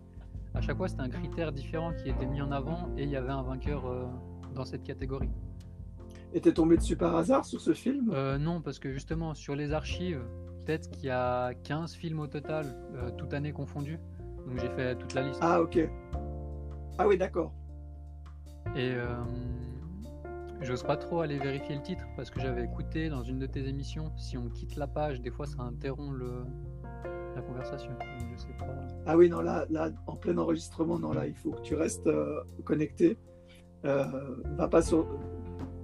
[0.55, 3.16] À chaque fois, c'était un critère différent qui était mis en avant et il y
[3.16, 4.05] avait un vainqueur euh,
[4.55, 5.30] dans cette catégorie.
[6.34, 8.11] Et t'es tombé dessus par hasard sur ce film?
[8.12, 10.22] Euh, non, parce que justement, sur les archives,
[10.64, 13.99] peut-être qu'il y a 15 films au total, euh, toute année confondue.
[14.47, 15.38] Donc j'ai fait toute la liste.
[15.40, 15.78] Ah, ok.
[16.99, 17.53] Ah oui, d'accord.
[18.76, 18.93] Et
[20.63, 23.67] j'ose pas trop aller vérifier le titre parce que j'avais écouté dans une de tes
[23.69, 26.45] émissions, si on quitte la page, des fois ça interrompt le,
[27.35, 27.91] la conversation.
[27.91, 28.67] Donc je sais pas.
[29.07, 32.07] Ah oui, non, là, là, en plein enregistrement, non, là, il faut que tu restes
[32.07, 33.17] euh, connecté.
[33.85, 34.05] Euh,
[34.57, 35.07] va pas sur,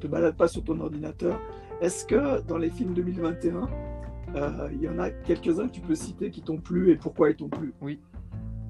[0.01, 1.41] te balade pas sur ton ordinateur.
[1.81, 3.69] Est-ce que dans les films 2021,
[4.35, 7.31] euh, il y en a quelques-uns que tu peux citer qui t'ont plu et pourquoi
[7.31, 7.73] ils t'ont plu?
[7.81, 8.01] Oui.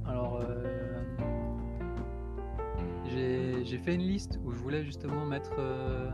[0.06, 0.67] Alors, euh,
[3.68, 5.52] j'ai fait une liste où je voulais justement mettre.
[5.58, 6.10] euh,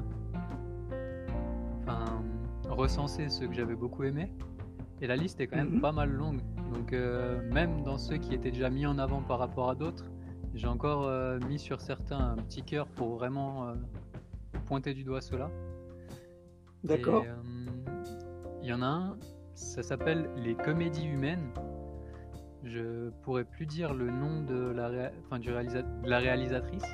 [1.87, 2.23] Enfin,
[2.71, 4.33] recenser ceux que j'avais beaucoup aimés.
[5.03, 5.81] Et la liste est quand même Mhm.
[5.83, 6.41] pas mal longue.
[6.73, 10.11] Donc, euh, même dans ceux qui étaient déjà mis en avant par rapport à d'autres,
[10.55, 13.75] j'ai encore euh, mis sur certains un petit cœur pour vraiment
[14.67, 15.51] pointer du doigt ceux-là.
[16.85, 17.25] D'accord
[18.63, 19.17] Il y en a un,
[19.55, 21.51] ça s'appelle Les comédies humaines.
[22.63, 26.87] Je pourrais plus dire le nom de la, enfin, du réalisa- de la réalisatrice.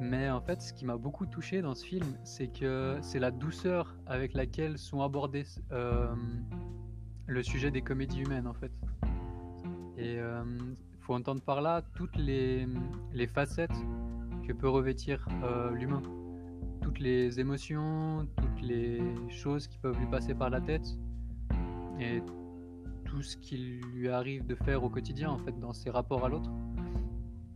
[0.00, 3.30] Mais en fait, ce qui m'a beaucoup touché dans ce film, c'est que c'est la
[3.30, 6.14] douceur avec laquelle sont abordés euh,
[7.26, 8.72] le sujet des comédies humaines, en fait.
[9.96, 12.66] Et il faut entendre par là toutes les,
[13.12, 13.76] les facettes
[14.46, 16.02] que peut revêtir euh, l'humain
[16.84, 20.86] toutes les émotions, toutes les choses qui peuvent lui passer par la tête
[21.98, 22.22] et
[23.06, 26.28] tout ce qui lui arrive de faire au quotidien en fait dans ses rapports à
[26.28, 26.50] l'autre.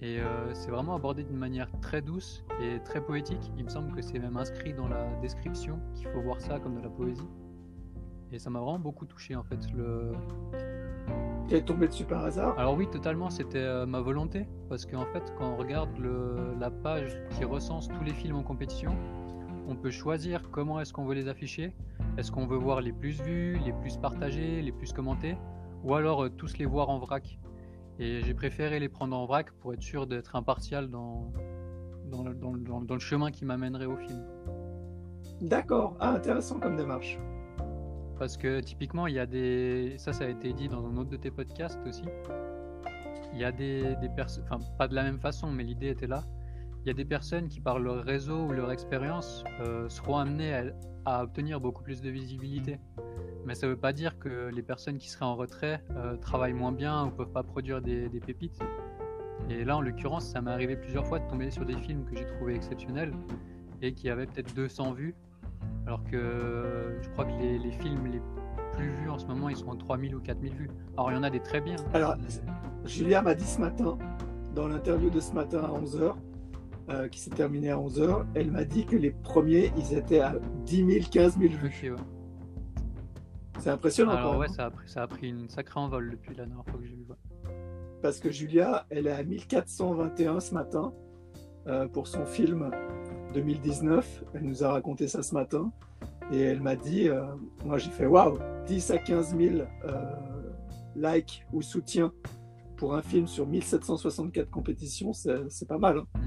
[0.00, 3.50] Et euh, c'est vraiment abordé d'une manière très douce et très poétique.
[3.56, 6.76] Il me semble que c'est même inscrit dans la description qu'il faut voir ça comme
[6.76, 7.26] de la poésie.
[8.30, 9.58] Et ça m'a vraiment beaucoup touché en fait.
[9.74, 10.12] Le...
[11.48, 12.56] Tu es tombé dessus par hasard?
[12.58, 14.46] Alors oui, totalement, c'était euh, ma volonté.
[14.68, 18.42] Parce qu'en fait, quand on regarde le- la page qui recense tous les films en
[18.42, 18.94] compétition,
[19.66, 21.74] on peut choisir comment est-ce qu'on veut les afficher.
[22.18, 25.36] Est-ce qu'on veut voir les plus vus, les plus partagés, les plus commentés,
[25.82, 27.38] ou alors euh, tous les voir en vrac.
[27.98, 31.32] Et j'ai préféré les prendre en vrac pour être sûr d'être impartial dans,
[32.10, 34.24] dans, le, dans le- dans le- dans le chemin qui m'amènerait au film.
[35.40, 35.96] D'accord.
[36.00, 37.18] Ah, intéressant comme démarche.
[38.18, 39.94] Parce que typiquement, il y a des.
[39.98, 42.02] Ça, ça a été dit dans un autre de tes podcasts aussi.
[43.32, 44.44] Il y a des, des personnes.
[44.50, 46.24] Enfin, pas de la même façon, mais l'idée était là.
[46.84, 50.54] Il y a des personnes qui, par leur réseau ou leur expérience, euh, seront amenées
[50.54, 50.64] à,
[51.04, 52.78] à obtenir beaucoup plus de visibilité.
[53.48, 56.52] Mais ça ne veut pas dire que les personnes qui seraient en retrait euh, travaillent
[56.52, 58.60] moins bien ou peuvent pas produire des, des pépites.
[59.48, 62.14] Et là, en l'occurrence, ça m'est arrivé plusieurs fois de tomber sur des films que
[62.14, 63.14] j'ai trouvés exceptionnels
[63.80, 65.14] et qui avaient peut-être 200 vues
[65.86, 68.20] alors que je crois que les, les films les
[68.76, 70.70] plus vus en ce moment, ils sont en 3000 ou 4000 vues.
[70.98, 71.76] Alors il y en a des très bien.
[71.94, 72.16] Alors,
[72.84, 73.96] Julia m'a dit ce matin,
[74.54, 78.84] dans l'interview de ce matin à 11h, qui s'est terminée à 11h, elle m'a dit
[78.84, 80.36] que les premiers, ils étaient à
[80.66, 81.92] 10 000, 15 000 vues.
[81.92, 81.98] Ouais.
[83.58, 84.52] C'est impressionnant Alors ouais, hein.
[84.54, 86.94] ça a, pris, ça a pris une sacrée envol depuis la dernière fois que j'ai
[86.94, 87.04] vu.
[87.08, 87.16] ouais.
[88.02, 90.92] parce que Julia, elle est à 1421 ce matin
[91.66, 92.70] euh, pour son film
[93.34, 94.24] 2019.
[94.34, 95.72] Elle nous a raconté ça ce matin.
[96.30, 97.24] Et elle m'a dit, euh,
[97.64, 99.54] moi j'ai fait waouh, 10 à 15 000
[99.84, 100.14] euh,
[100.94, 102.12] likes ou soutiens
[102.76, 105.98] pour un film sur 1764 compétitions, c'est pas mal.
[105.98, 106.20] hein.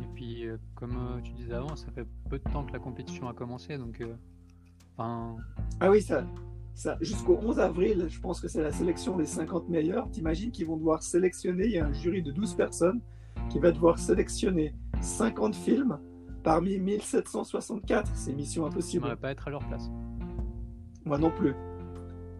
[0.00, 3.32] Et puis, comme tu disais avant, ça fait peu de temps que la compétition a
[3.34, 4.00] commencé, donc
[4.96, 5.34] enfin,
[5.80, 6.24] Ah oui, ça
[7.00, 10.10] jusqu'au 11 avril, je pense que c'est la sélection des 50 meilleurs.
[10.10, 13.00] T'imagines qu'ils vont devoir sélectionner, il y a un jury de 12 personnes
[13.50, 15.98] qui va devoir sélectionner 50 films
[16.42, 18.10] parmi 1764.
[18.14, 19.04] C'est mission impossible.
[19.04, 19.90] j'aimerais pas être à leur place.
[21.04, 21.54] Moi non plus.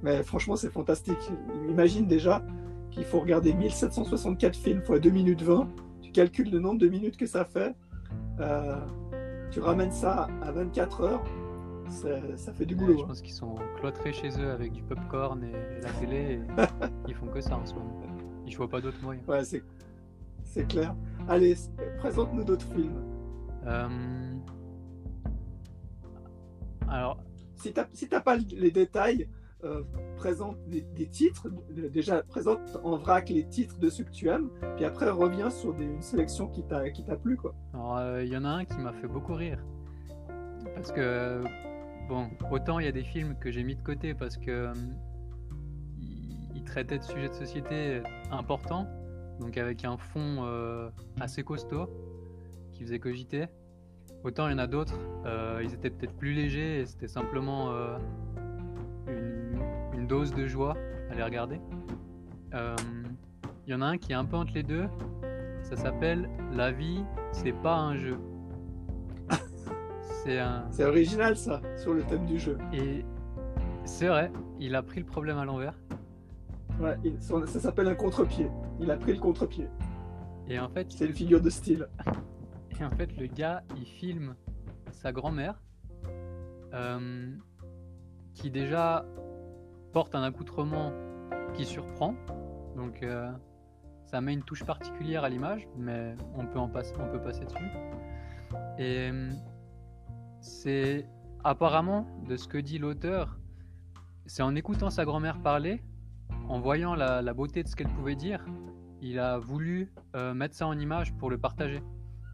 [0.03, 1.31] Mais franchement, c'est fantastique.
[1.69, 2.45] Imagine déjà
[2.91, 5.69] qu'il faut regarder 1764 films fois 2 minutes 20.
[6.03, 7.75] Tu calcules le nombre de minutes que ça fait.
[8.41, 8.77] Euh,
[9.51, 11.25] tu ramènes ça à 24 heures.
[11.89, 12.99] Ça, ça fait du Ouais, boulot.
[12.99, 13.07] je hein.
[13.09, 16.17] pense qu'ils sont cloîtrés chez eux avec du popcorn et la télé.
[16.35, 16.41] Et
[17.09, 18.01] ils font que ça en ce moment.
[18.47, 19.27] Ils voient pas d'autres moyens.
[19.29, 19.63] Ouais, c'est,
[20.45, 20.95] c'est clair.
[21.29, 21.55] Allez,
[21.99, 23.03] présente-nous d'autres films.
[23.67, 23.89] Euh,
[26.89, 27.19] Alors,
[27.57, 29.29] Si tu si t'as pas les détails,
[29.65, 29.83] euh,
[30.17, 31.49] présente des, des titres.
[31.77, 34.51] Euh, Déjà, présente en vrac les titres de ceux que tu aimes.
[34.77, 37.37] Puis après, reviens sur des- une sélection qui t'a, qui t'a plu.
[37.37, 37.55] Quoi.
[37.75, 39.59] Alors, euh, il y en a un qui m'a fait beaucoup rire.
[40.75, 41.43] Parce que,
[42.09, 44.73] bon, autant il y a des films que j'ai mis de côté parce que euh,
[46.55, 48.87] ils, traitaient de sujets de société importants,
[49.41, 50.91] donc avec un fond euh,
[51.21, 51.89] assez costaud
[52.73, 53.47] qui faisait cogiter.
[54.25, 57.73] Autant il y en a d'autres, euh, ils étaient peut-être plus légers et c'était simplement
[59.07, 59.63] une,
[59.95, 60.77] une dose de joie
[61.11, 61.61] à les regarder.
[62.53, 64.87] Il y en a un qui est un peu entre les deux,
[65.63, 68.19] ça s'appelle La vie, c'est pas un jeu.
[70.25, 70.69] C'est un.
[70.81, 72.59] Original, ça, sur le thème du jeu.
[72.73, 73.05] Et
[73.85, 75.79] c'est vrai, il a pris le problème à l'envers.
[76.81, 78.51] Ouais, il- ça s'appelle un contre-pied.
[78.81, 79.69] Il a pris le contre-pied.
[80.49, 81.89] Et en fait, C'est une figure de style.
[82.81, 84.35] Et en fait, le gars, il filme
[84.93, 85.61] sa grand-mère,
[86.75, 87.31] euh,
[88.35, 89.05] qui déjà
[89.93, 90.93] porte un accoutrement
[91.55, 92.15] qui surprend.
[92.77, 93.31] Donc, euh,
[94.07, 97.45] ça met une touche particulière à l'image, mais on peut, en passer, on peut passer
[97.45, 97.65] dessus.
[98.79, 99.31] Et euh,
[100.41, 101.07] c'est
[101.45, 103.39] apparemment, de ce que dit l'auteur,
[104.27, 105.83] c'est en écoutant sa grand-mère parler,
[106.49, 108.45] en voyant la, beauté de ce qu'elle pouvait dire,
[109.01, 111.83] il a voulu euh, mettre ça en image pour le partager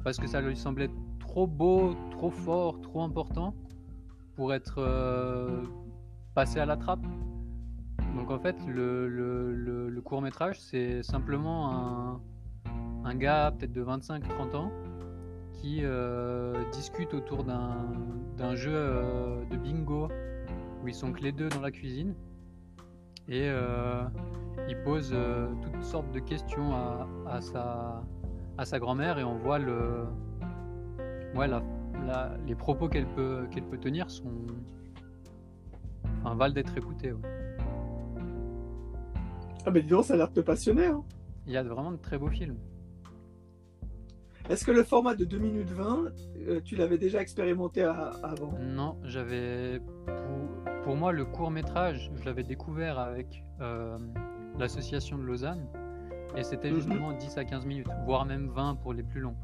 [0.03, 3.55] parce que ça lui semblait trop beau, trop fort, trop important
[4.37, 5.63] pour être euh,
[6.35, 7.05] passé à la trappe.
[8.15, 12.21] Donc en fait, le, court métrage, c'est simplement un,
[13.05, 14.71] un gars peut-être de 25-30 ans
[15.65, 20.09] qui euh, discute autour d'un jeu euh, de bingo
[20.83, 22.15] où ils sont que les deux dans la cuisine
[23.31, 24.03] et euh,
[24.69, 28.05] il pose euh, toutes sortes de questions à, à sa,
[28.59, 30.05] à sa grand-mère et on voit le,
[31.35, 31.63] ouais, la-
[32.07, 34.33] la- les propos qu'elle peut, qu'elle peut tenir sont,
[36.23, 37.13] enfin, valent d'être écoutés.
[37.13, 37.21] ouais.
[39.65, 40.89] Ah, mais dis donc, ça a l'air de te passionner.
[40.89, 41.03] hein.
[41.47, 42.59] Il y a vraiment de très beaux films.
[44.51, 46.13] Est-ce que le format de 2 minutes 20,
[46.49, 48.53] euh, tu l'avais déjà expérimenté à- avant?
[48.61, 49.81] Non, j'avais.
[50.07, 53.97] Pour, pour moi, le court métrage, je l'avais découvert avec euh,
[54.59, 55.67] l'association de Lausanne.
[56.37, 56.77] Et c'était Mhm.
[56.77, 59.37] justement 10 à 15 minutes, voire même 20 pour les plus longs.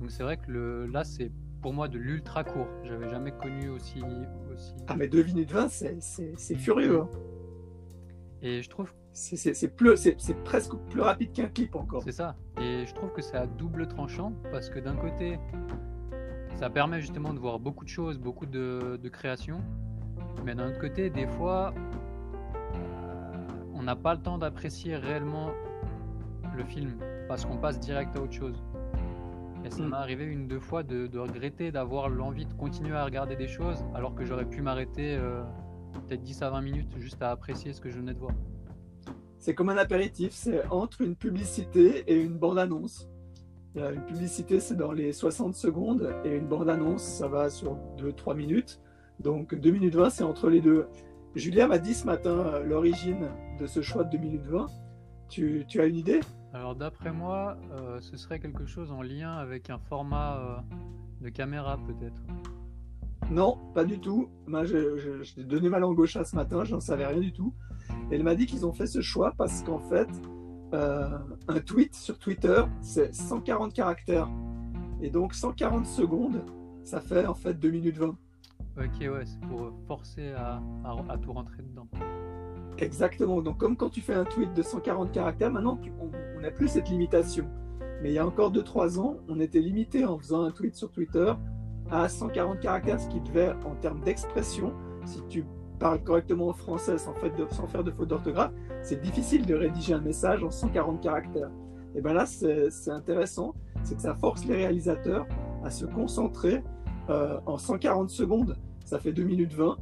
[0.00, 1.30] Donc c'est vrai que le, là, c'est
[1.62, 2.68] pour moi de l'ultra court.
[2.84, 4.02] J'avais jamais connu aussi.
[4.52, 4.74] aussi...
[4.88, 7.00] Ah, mais 2 minutes 20, c'est- c'est c'est furieux.
[7.00, 7.08] hein.
[8.46, 12.02] Et je trouve C'est- presque plus rapide qu'un clip encore.
[12.02, 12.36] C'est ça.
[12.60, 15.38] Et je trouve que c'est à double tranchant parce que d'un côté,
[16.54, 19.60] ça permet justement de voir beaucoup de choses, beaucoup de, de créations.
[20.44, 21.74] Mais d'un autre côté, des fois,
[22.74, 23.32] euh,
[23.74, 25.50] on n'a pas le temps d'apprécier réellement
[26.56, 26.92] le film
[27.26, 28.62] parce qu'on passe direct à autre chose.
[29.64, 29.88] Et ça Mm.
[29.88, 33.48] m'est arrivé une deux fois de, de regretter d'avoir l'envie de continuer à regarder des
[33.48, 35.42] choses alors que j'aurais pu m'arrêter euh,
[36.06, 38.34] peut-être 10 à 20 minutes juste à apprécier ce que je venais de voir.
[39.38, 43.08] C'est comme un apéritif, c'est entre une publicité et une bande-annonce.
[43.76, 48.80] Une publicité, c'est dans les 60 secondes, et une bande-annonce, ça va sur 2-3 minutes.
[49.20, 50.86] Donc 2 minutes 20, c'est entre les deux.
[51.34, 53.28] Julien m'a dit ce matin euh, l'origine
[53.58, 54.66] de ce choix de 2 minutes 20.
[55.28, 56.20] Tu, tu as une idée?
[56.54, 60.56] Alors d'après moi, euh, ce serait quelque chose en lien avec un format euh,
[61.20, 62.22] de caméra peut-être.
[63.30, 64.28] Non, pas du tout.
[64.46, 67.20] Moi, je, je- je t'ai donné ma langue au chat ce matin, j'en savais rien
[67.20, 67.52] du tout.
[68.10, 70.08] Elle m'a dit qu'ils ont fait ce choix parce qu'en fait,
[70.74, 71.18] euh,
[71.48, 74.28] un tweet sur Twitter, c'est 140 caractères.
[75.02, 76.44] Et donc 140 secondes,
[76.84, 78.16] ça fait en fait 2 minutes 20.
[78.78, 81.88] Ok ouais, c'est pour euh, forcer à, à- à tout rentrer dedans.
[82.78, 83.40] Exactement.
[83.42, 86.68] Donc comme quand tu fais un tweet de 140 caractères, maintenant tu- on n'a plus
[86.68, 87.48] cette limitation.
[88.02, 90.90] Mais il y a encore 2-3 ans, on était limité en faisant un tweet sur
[90.92, 91.32] Twitter
[91.90, 94.72] à 140 caractères, ce qui devait, en termes d'expression,
[95.04, 95.44] si tu
[95.78, 99.94] parles correctement en français sans, fait sans faire de faute d'orthographe, c'est difficile de rédiger
[99.94, 101.50] un message en 140 caractères.
[101.94, 105.26] Et bien là, c'est intéressant, c'est que ça force les réalisateurs
[105.64, 106.62] à se concentrer
[107.08, 108.56] euh, en 140 secondes.
[108.84, 109.76] Ça fait 2 minutes 20.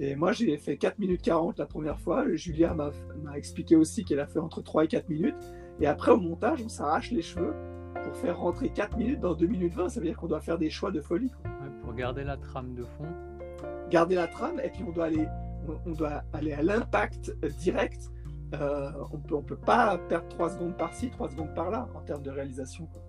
[0.00, 2.24] Et moi, j'ai fait 4 minutes 40 la première fois.
[2.34, 2.90] Julia m'a
[3.36, 5.36] expliqué aussi qu'elle a fait entre 3 et 4 minutes.
[5.80, 7.54] Et après, au montage, on s'arrache les cheveux
[8.02, 9.88] pour faire rentrer 4 minutes dans 2 minutes 20.
[9.88, 11.30] Ça veut dire qu'on doit faire des choix de folie.
[11.30, 11.50] quoi.
[11.50, 13.06] Ouais, pour garder la trame de fond.
[13.90, 15.26] Garder la trame et puis on doit aller,
[15.68, 18.10] on, on doit aller à l'impact direct.
[18.54, 22.22] Euh, on peut, on peut pas perdre 3 secondes par-ci, 3 secondes par-là en termes
[22.22, 22.86] de réalisation.
[22.86, 23.02] quoi.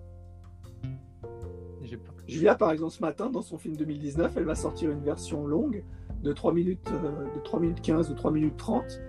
[2.26, 5.84] Julia, par exemple, ce matin, dans son film 2019, elle va sortir une version longue
[6.26, 9.00] de 3 minutes, euh, de 3 minutes 15 ou 3 minutes 30.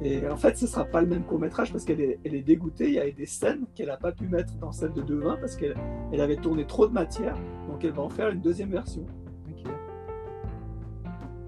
[0.00, 2.34] Et en fait, ce ne sera pas le même court métrage parce qu'elle est, elle
[2.34, 2.86] est dégoûtée.
[2.88, 5.56] Il y a des scènes qu'elle n'a pas pu mettre dans celle de 2.20 parce
[5.56, 5.74] qu'elle
[6.12, 7.36] elle avait tourné trop de matière.
[7.68, 9.04] Donc elle va en faire une deuxième version.
[9.50, 9.64] Ok.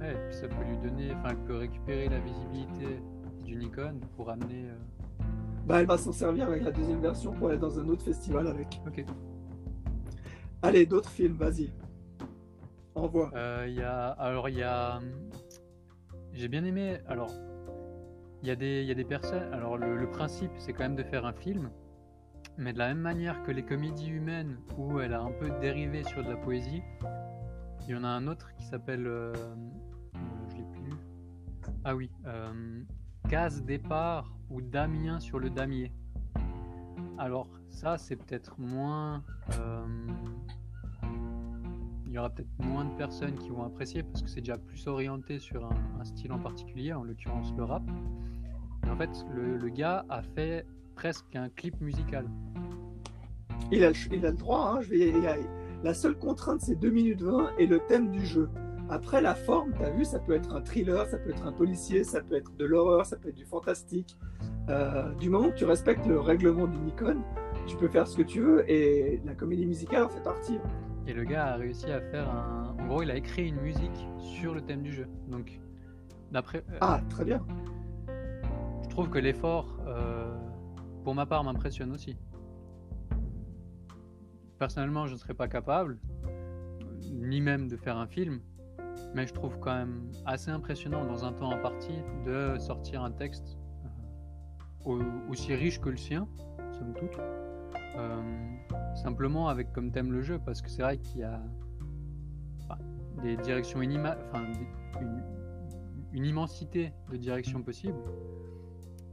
[0.00, 3.00] Ouais, et puis ça peut lui donner, enfin, elle peut récupérer la visibilité
[3.44, 4.64] du Nikon pour amener.
[4.64, 5.24] euh,
[5.66, 8.48] Bah, elle va s'en servir avec la deuxième version pour aller dans un autre festival
[8.48, 8.80] avec.
[8.86, 9.04] Ok.
[10.62, 11.70] Allez, d'autres films, vas-y.
[13.00, 13.30] Envoie.
[13.34, 15.30] Euh, Il y a, alors il y a, hum,
[16.32, 16.98] j'ai bien aimé.
[17.06, 17.32] Alors,
[18.42, 19.52] il y a des, personnes.
[19.52, 21.70] Alors le, principe, c'est quand même de faire un film,
[22.56, 26.04] mais de la même manière que les comédies humaines où elle a un peu dérivé
[26.04, 26.82] sur de la poésie,
[27.86, 30.18] il y en a un autre qui s'appelle, euh, euh,
[30.50, 30.92] je l'ai plus.
[31.84, 32.82] Ah oui, euh,
[33.28, 35.92] Case départ ou Damien sur le damier.
[37.18, 39.22] Alors ça, c'est peut-être moins.
[39.58, 39.86] euh,
[42.10, 44.84] il y aura peut-être moins de personnes qui vont apprécier parce que c'est déjà plus
[44.88, 47.84] orienté sur un, un style en particulier, en l'occurrence le rap.
[48.84, 52.26] Et en fait, le, le gars a fait presque un clip musical.
[53.70, 54.74] Il a, le- il a le droit.
[54.76, 55.12] hein, je vais,
[55.84, 58.48] la seule contrainte, c'est 2 minutes 20 et le thème du jeu.
[58.88, 61.52] Après, la forme, tu as vu, ça peut être un thriller, ça peut être un
[61.52, 64.18] policier, ça peut être de l'horreur, ça peut être du fantastique.
[64.68, 67.18] Euh, du moment que tu respectes le règlement du Nikon,
[67.68, 70.58] tu peux faire ce que tu veux et la comédie musicale en fait partie.
[71.06, 72.76] Et le gars a réussi à faire un.
[72.78, 75.08] En gros, il a écrit une musique sur le thème du jeu.
[75.28, 75.60] Donc,
[76.30, 76.58] d'après.
[76.70, 77.40] euh, Ah, très bien.
[78.82, 80.36] Je trouve que l'effort, euh,
[81.04, 82.16] pour ma part, m'impressionne aussi.
[84.58, 85.98] Personnellement, je ne serais pas capable,
[87.10, 88.40] ni même de faire un film,
[89.14, 91.92] mais je trouve quand même assez impressionnant dans un temps imparti
[92.26, 93.56] de sortir un texte
[94.86, 96.28] euh, au- aussi riche que le sien,
[96.78, 97.18] somme toute.
[97.96, 98.20] Euh,
[98.94, 101.40] simplement avec comme thème le jeu, parce que c'est vrai qu'il y a
[102.62, 102.78] enfin,
[103.22, 105.22] des directions inima- enfin, des- une,
[106.12, 107.98] une immensité de directions possibles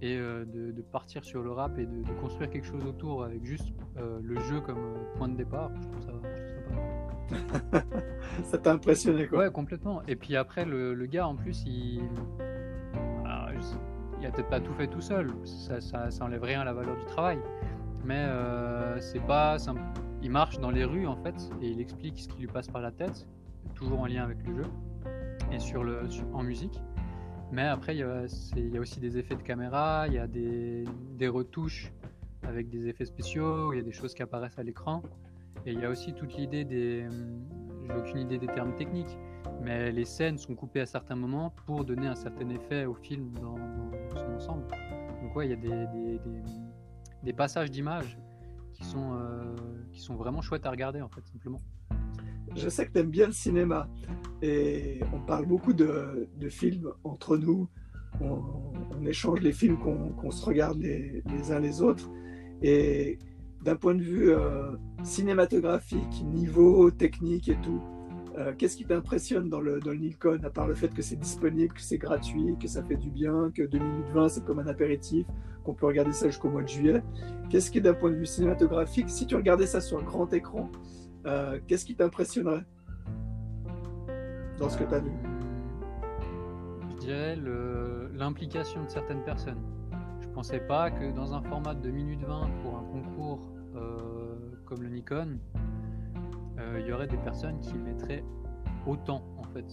[0.02, 3.24] et euh, de, de partir sur le rap et de, de construire quelque chose autour
[3.24, 6.66] avec juste euh, le jeu comme euh, point de départ, je trouve ça, je trouve
[6.66, 7.84] ça pas.
[8.44, 9.40] Ça t'a impressionné quoi.
[9.40, 10.02] Ouais, complètement.
[10.08, 12.02] Et puis après, le, le gars, en plus, il.
[13.26, 13.50] Alors,
[14.22, 16.74] il a peut-être pas tout fait tout seul, ça, ça, ça enlève rien à la
[16.74, 17.40] valeur du travail.
[18.06, 19.58] Mais euh, c'est pas.
[19.60, 19.82] simple.
[20.22, 22.82] Il marche dans les rues, en fait, et il explique ce qui lui passe par
[22.82, 23.28] la tête,
[23.76, 24.66] toujours en lien avec le jeu,
[25.52, 26.02] et sur le,
[26.34, 26.82] en musique.
[27.52, 30.86] Mais après, il y, a, aussi des effets de caméra, il y a des,
[31.28, 31.94] retouches
[32.44, 35.02] avec des effets spéciaux, il y a des choses qui apparaissent à l'écran.
[35.66, 37.08] Et il y a aussi toute l'idée des.
[37.86, 39.18] J'ai aucune idée des termes techniques,
[39.62, 43.32] mais les scènes sont coupées à certains moments pour donner un certain effet au film
[43.42, 43.56] dans,
[44.16, 44.68] son ensemble.
[45.22, 46.10] Donc, ouais, il y a des-
[47.28, 48.18] des passages d'images
[48.72, 49.54] qui, sont, euh,
[49.92, 51.60] qui sont vraiment chouettes à regarder, en fait, simplement.
[52.56, 53.90] Je sais que tu aimes bien le cinéma
[54.42, 57.68] et on parle beaucoup de, de films entre nous.
[58.22, 62.10] On, échange les films qu'on qu'on se regarde les, les uns les autres.
[62.62, 63.20] Et
[63.62, 64.72] d'un point de vue euh,
[65.04, 67.82] cinématographique, niveau technique et tout,
[68.38, 71.74] euh, qu'est-ce qui t'impressionne dans le, dans Nikon, à part le fait que c'est disponible,
[71.74, 74.68] que c'est gratuit, que ça fait du bien, que 2 minutes 20 c'est comme un
[74.68, 75.26] apéritif,
[75.64, 77.02] qu'on peut regarder ça jusqu'au mois de juillet?
[77.50, 80.70] Qu'est-ce qui, d'un point de vue cinématographique, si tu regardais ça sur un grand écran,
[81.26, 82.64] euh, qu'est-ce qui t'impressionnerait
[84.60, 85.12] dans ce que tu as vu?
[86.92, 87.38] Je dirais
[88.14, 89.62] l'implication de certaines personnes.
[90.22, 94.36] Je pensais pas que dans un format de 2 minutes 20 pour un concours euh,
[94.66, 95.40] comme le Nikon,
[96.80, 98.24] il y aurait des personnes qui mettraient
[98.86, 99.66] autant en fait,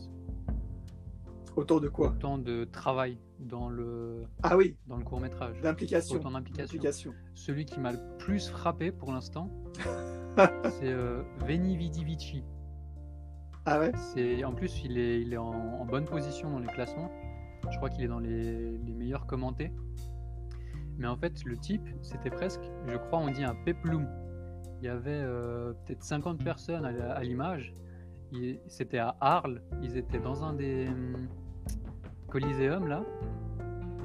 [1.56, 2.08] Autour de quoi?
[2.08, 5.60] Autant de travail dans le, Ah oui, dans le court métrage.
[5.60, 6.16] d'implication.
[6.16, 6.64] Autant d'implication.
[6.64, 7.14] d'implication.
[7.34, 9.50] Celui qui m'a le plus frappé pour l'instant,
[10.36, 12.44] c'est euh, Veni Vidi Vici.
[13.66, 13.92] Ah ouais?
[13.96, 17.10] C'est en plus il est, il est en, en bonne position dans les classements.
[17.70, 19.72] Je crois qu'il est dans les, les meilleurs commentés.
[20.98, 24.06] Mais en fait, le type, c'était presque, je crois, on dit un peplum.
[24.84, 27.72] Il y avait euh, peut-être 50 personnes à, l'image.
[28.66, 29.62] C'était à Arles.
[29.82, 31.26] Ils étaient dans un des hum,
[32.28, 33.02] coliséums là.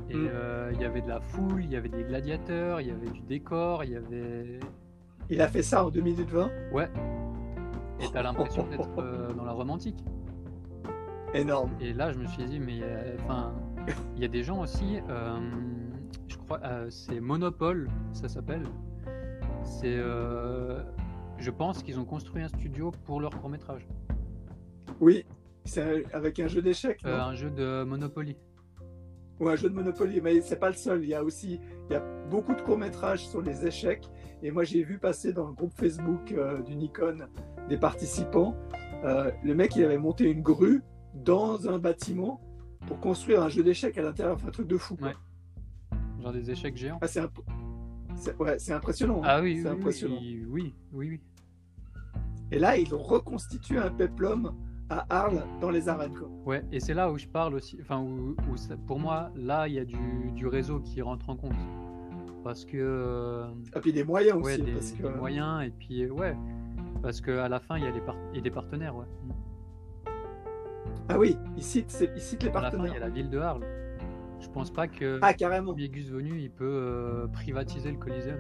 [0.10, 0.30] Et Mm.
[0.32, 3.10] euh, il y avait de la foule, il y avait des gladiateurs, il y avait
[3.10, 4.62] du décor, il y avait
[5.30, 6.90] Il a fait ça en 2 minutes 20 ouais.
[8.00, 10.02] Et t'as l'impression d'être euh, dans la romantique.
[11.34, 11.72] Énorme.
[11.82, 13.54] Et là, je me suis dit, mais euh, enfin,
[14.16, 15.40] il y a des gens aussi, euh,
[16.30, 18.64] je crois, euh, c'est Monopole, ça s'appelle.
[19.70, 20.82] C'est, euh,
[21.38, 23.88] je pense qu'ils ont construit un studio pour leur court métrage,
[25.00, 25.26] Oui,
[25.64, 28.36] c'est avec un jeu d'échecs, non un jeu de Monopoly.
[29.40, 31.04] ou un jeu de Monopoly, mais c'est pas le seul.
[31.04, 34.04] Il y a aussi il y a beaucoup de courts-métrages sur les échecs.
[34.44, 37.28] Et moi, j'ai vu passer dans le groupe Facebook euh, du Nikon
[37.70, 38.56] des participants.
[39.06, 40.82] euh, le mec, il avait monté une grue
[41.14, 42.42] dans un bâtiment
[42.88, 44.36] pour construire un jeu d'échecs à l'intérieur.
[44.36, 44.98] Enfin, un truc de fou.
[45.02, 45.14] Ouais.
[46.22, 47.00] Genre des échecs géants.
[47.02, 47.40] Ah, c'est imp-
[48.20, 49.20] c'est- ouais, c'est impressionnant.
[49.24, 49.28] hein.
[49.28, 50.18] Ah oui, c'est oui, impressionnant.
[50.22, 51.20] oui, oui, oui.
[52.52, 54.54] Et là, ils ont reconstitué un peplum
[54.90, 56.14] à Arles dans les arènes.
[56.18, 56.30] Quoi.
[56.46, 59.68] Ouais, et c'est là où je parle aussi, enfin, où, où ça- pour moi, là,
[59.68, 61.54] il y a du, du réseau qui rentre en compte.
[62.44, 62.78] Parce que.
[62.78, 64.64] euh, Et puis des moyens ouais, aussi.
[64.64, 65.04] des, parce que...
[65.04, 66.36] des moyens, et puis, euh, ouais.
[67.04, 69.06] Parce qu'à la fin, il y a les par- et des partenaires, ouais.
[71.08, 73.04] Ah oui, ils citent, c'est- ils citent les À la fin, il y partenaires.
[73.04, 73.66] a la ville de Arles.
[74.40, 75.74] Je pense pas que Ah, carrément.
[75.74, 78.40] Gus venu, il peut euh, privatiser le Coliseum.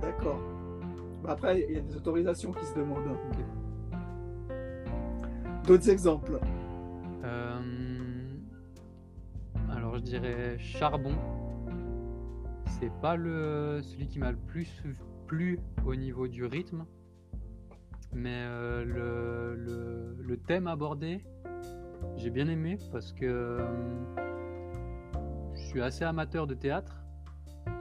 [0.00, 0.40] D'accord.
[1.22, 3.08] Bah, après, il y a des autorisations qui se demandent.
[3.08, 3.16] hein.
[5.66, 6.38] D'autres exemples
[7.24, 7.58] Euh,
[9.70, 11.14] Alors, je dirais Charbon.
[12.80, 14.82] C'est pas le celui qui m'a le plus
[15.26, 16.84] plu au niveau du rythme,
[18.14, 21.20] mais euh, le, le- le thème abordé,
[22.18, 23.66] j'ai bien aimé parce que euh,
[25.54, 27.04] suis assez amateur de théâtre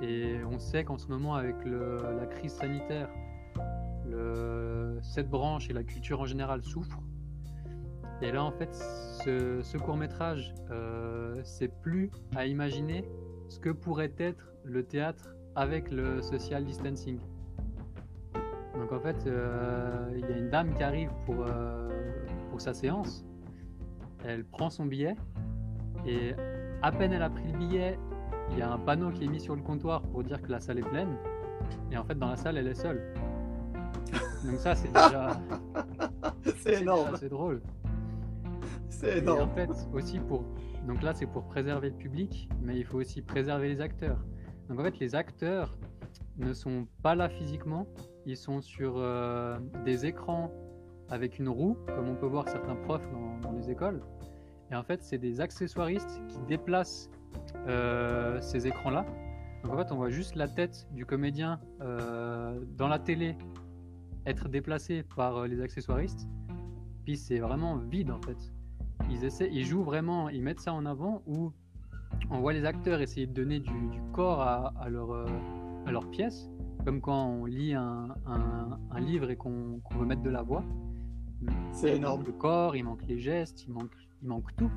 [0.02, 3.10] et on sait qu'en ce moment, avec la crise sanitaire,
[5.02, 7.02] cette branche et la culture en général souffrent.
[8.22, 13.06] Et là, en fait, ce, ce court-métrage, euh, c'est plus à imaginer
[13.48, 17.20] ce que pourrait être le théâtre avec le social distancing.
[18.76, 21.46] Donc en fait, euh, il y a une dame qui arrive pour,
[22.52, 23.27] pour sa séance.
[24.26, 25.16] Elle prend son billet
[26.06, 26.34] et
[26.82, 28.00] à peine elle a pris le billet,
[28.52, 30.60] il y a un panneau qui est mis sur le comptoir pour dire que la
[30.60, 31.18] salle est pleine.
[31.92, 33.14] Et en fait, dans la salle, elle est seule.
[34.46, 35.40] Donc ça, c'est déjà,
[36.44, 37.14] C'est c'est énorme.
[37.14, 37.62] assez drôle.
[38.90, 39.50] C'est Et en énorme.
[39.56, 40.44] fait, aussi pour.
[40.88, 44.24] Donc là, c'est pour préserver le public, mais il faut aussi préserver les acteurs.
[44.70, 45.78] Donc en fait, les acteurs
[46.38, 47.88] ne sont pas là physiquement,
[48.26, 50.52] ils sont sur euh, des écrans
[51.10, 53.08] avec une roue, comme on peut voir certains profs
[53.42, 54.02] dans, les écoles.
[54.72, 57.10] Et en fait, c'est des accessoiristes qui déplacent
[57.68, 59.06] euh, ces écrans-là.
[59.64, 63.36] Donc en fait, on voit juste la tête du comédien euh, dans la télé
[64.26, 66.28] être déplacée par euh, les accessoiristes.
[67.06, 68.52] Puis c'est vraiment vide en fait
[69.10, 71.52] ils jouent vraiment, ils mettent ça en avant où
[72.30, 73.74] on voit les acteurs essayer de donner du,
[74.14, 76.50] corps à, leur, pièce,
[76.86, 78.16] comme quand on lit un,
[79.00, 80.64] livre et qu'on veut mettre de la voix.
[81.72, 82.20] C'est Il énorme.
[82.20, 84.72] manque le corps, il manque les gestes, il manque, il manque tout.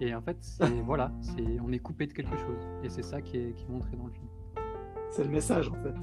[0.00, 0.38] Et en fait,
[0.84, 2.68] voilà, c'est on est coupé de quelque chose.
[2.82, 4.26] Et c'est ça qui est, qui est montré dans le film.
[5.10, 5.94] C'est le message en fait.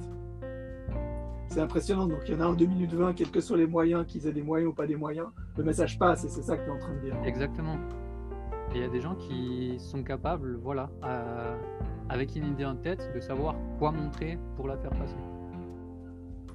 [1.48, 2.06] C'est impressionnant.
[2.06, 4.26] Donc il y en a un 2 minutes 20, quels que soient les moyens, qu'ils
[4.26, 6.68] aient des moyens ou pas des moyens, le message passe et c'est ça que tu
[6.68, 7.16] es en train de dire.
[7.24, 7.76] Exactement.
[8.74, 11.54] Et il y a des gens qui sont capables, voilà, à-
[12.10, 15.16] avec une idée en tête, de savoir quoi montrer pour la faire passer.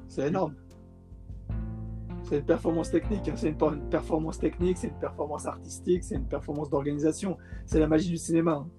[0.07, 0.53] C'est énorme.
[2.33, 3.33] C'est une performance technique, hein.
[3.35, 7.37] c'est une, per- une performance technique, c'est une performance artistique, c'est une performance d'organisation.
[7.67, 8.65] C'est la magie du cinéma.
[8.65, 8.69] hein.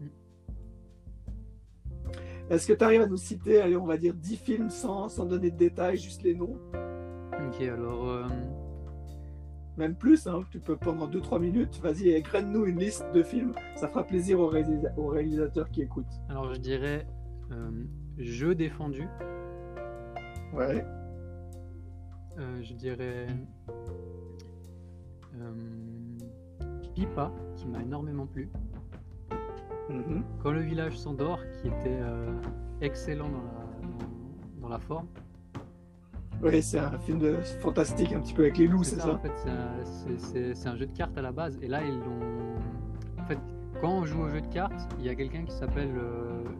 [2.50, 5.24] Est-ce que tu arrives à nous citer, allez, on va dire 10 films sans, sans
[5.24, 6.58] donner de détails, juste les noms?
[7.46, 8.24] Ok, alors euh,
[9.76, 13.86] Même plus, hein, tu peux pendant 2-3 minutes, vas-y, égrène-nous une liste de films, ça
[13.86, 16.06] fera plaisir aux, réalisa- aux réalisateurs qui écoutent.
[16.28, 17.06] Alors je dirais
[17.52, 17.70] euh,
[18.18, 19.06] jeu défendu.
[20.52, 20.84] Ouais,
[22.38, 23.26] Euh, je dirais
[25.38, 25.52] euh,
[26.94, 28.48] Pipa, qui m'a énormément plu.
[29.90, 30.24] Mhm.
[30.42, 32.32] Quand le village s'endort, qui était euh,
[32.80, 35.06] excellent dans la, dans, dans la forme.
[36.42, 39.18] ouais c'est un film de, fantastique, un petit peu avec les loups, c'est En ça
[39.18, 41.58] fait, c'est un- c'est- c'est c'est un jeu de cartes à la base.
[41.62, 43.22] Et là, ils l'ont.
[43.22, 43.38] En fait,
[43.80, 45.92] quand on joue au jeu de cartes, il y a quelqu'un qui s'appelle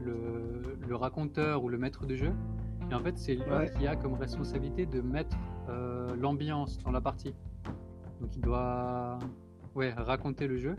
[0.05, 2.33] le, le raconteur ou le maître de jeu.
[2.95, 3.73] Et en fait, c'est lui Ouais.
[3.77, 5.37] qui a comme responsabilité de mettre
[5.69, 7.35] euh, l'ambiance dans la partie.
[8.21, 9.19] Donc, il doit
[9.75, 10.77] ouais, raconter le jeu.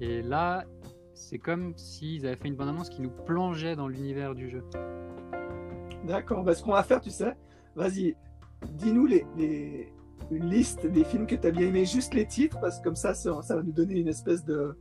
[0.00, 0.64] Et là,
[1.12, 4.64] c'est comme s'ils avaient fait une bande-annonce qui nous plongeait dans l'univers du jeu.
[6.06, 7.34] D'accord, bah, ce qu'on va faire, tu sais,
[7.76, 8.16] vas-y,
[8.72, 9.92] dis-nous les, les-
[10.30, 12.96] une liste des films que tu as bien aimé, juste les titres, parce que comme
[12.96, 14.78] ça, ça, ça va nous donner une espèce de,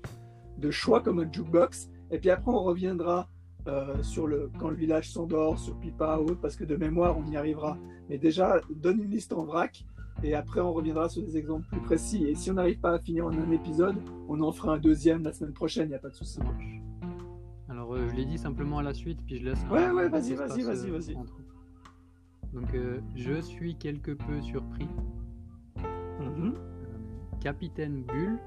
[0.57, 1.89] de choix comme un jukebox.
[2.09, 3.27] Et puis après, on reviendra
[3.67, 7.17] euh, sur le quand le village s'endort, sur Pipa ou autre, parce que de mémoire,
[7.17, 7.77] on y arrivera.
[8.09, 9.85] Mais déjà, donne une liste en vrac,
[10.23, 12.25] et après, on reviendra sur des exemples plus précis.
[12.25, 13.95] Et si on n'arrive pas à finir en un épisode,
[14.27, 16.39] on en fera un deuxième la semaine prochaine, il n'y a pas de souci.
[17.69, 19.63] Alors, euh, je l'ai dit simplement à la suite, puis je laisse.
[19.69, 21.15] un- Ouais, ouais, vas-y, vas-y, vas-y, euh, vas-y.
[21.15, 21.37] entre.
[22.53, 24.87] Donc, euh, je suis quelque peu surpris.
[26.19, 26.53] Mhm.
[27.41, 28.37] Capitaine Bulle,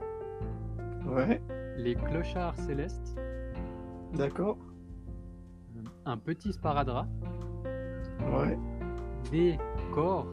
[1.07, 1.41] Ouais,
[1.77, 3.17] les clochards célestes,
[4.14, 4.59] d'accord.
[6.07, 7.09] Un petit sparadrap,
[8.33, 8.59] Ouais,
[9.31, 9.59] des
[9.93, 10.27] corps,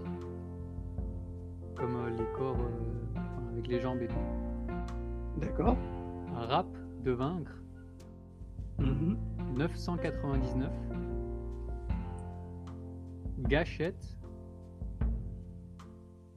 [1.76, 3.20] comme euh, les corps euh,
[3.52, 4.16] avec les jambes et tout,
[5.42, 5.78] d'accord.
[6.36, 6.68] un rap
[7.04, 7.52] de vaincre,
[8.80, 9.18] Mhm.
[9.56, 10.72] 999,
[13.40, 14.18] gâchette,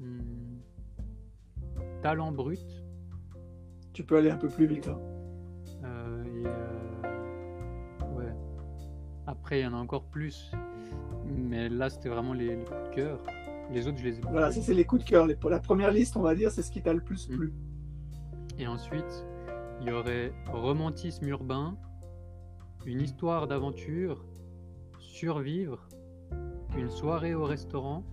[0.01, 0.59] hmm,
[2.03, 2.85] talent brut,
[3.93, 4.89] Tu peux aller un peu plus vite.
[4.89, 4.99] hein.
[5.85, 6.45] euh, et.
[9.27, 10.53] Après, il y en a encore plus,
[11.27, 13.19] mais là, c'était vraiment les, les coups de cœur.
[13.73, 15.27] Les autres, je les ai Voilà, ça c'est les coups de cœur.
[15.27, 17.37] Les- La première liste, on va dire, c'est ce qui t'a le plus Mm.
[17.37, 17.53] plu.
[18.59, 19.27] Et ensuite,
[19.81, 21.77] il y aurait romantisme urbain,
[22.87, 24.25] une histoire d'aventure,
[25.01, 25.89] survivre,
[26.79, 28.05] une soirée au restaurant,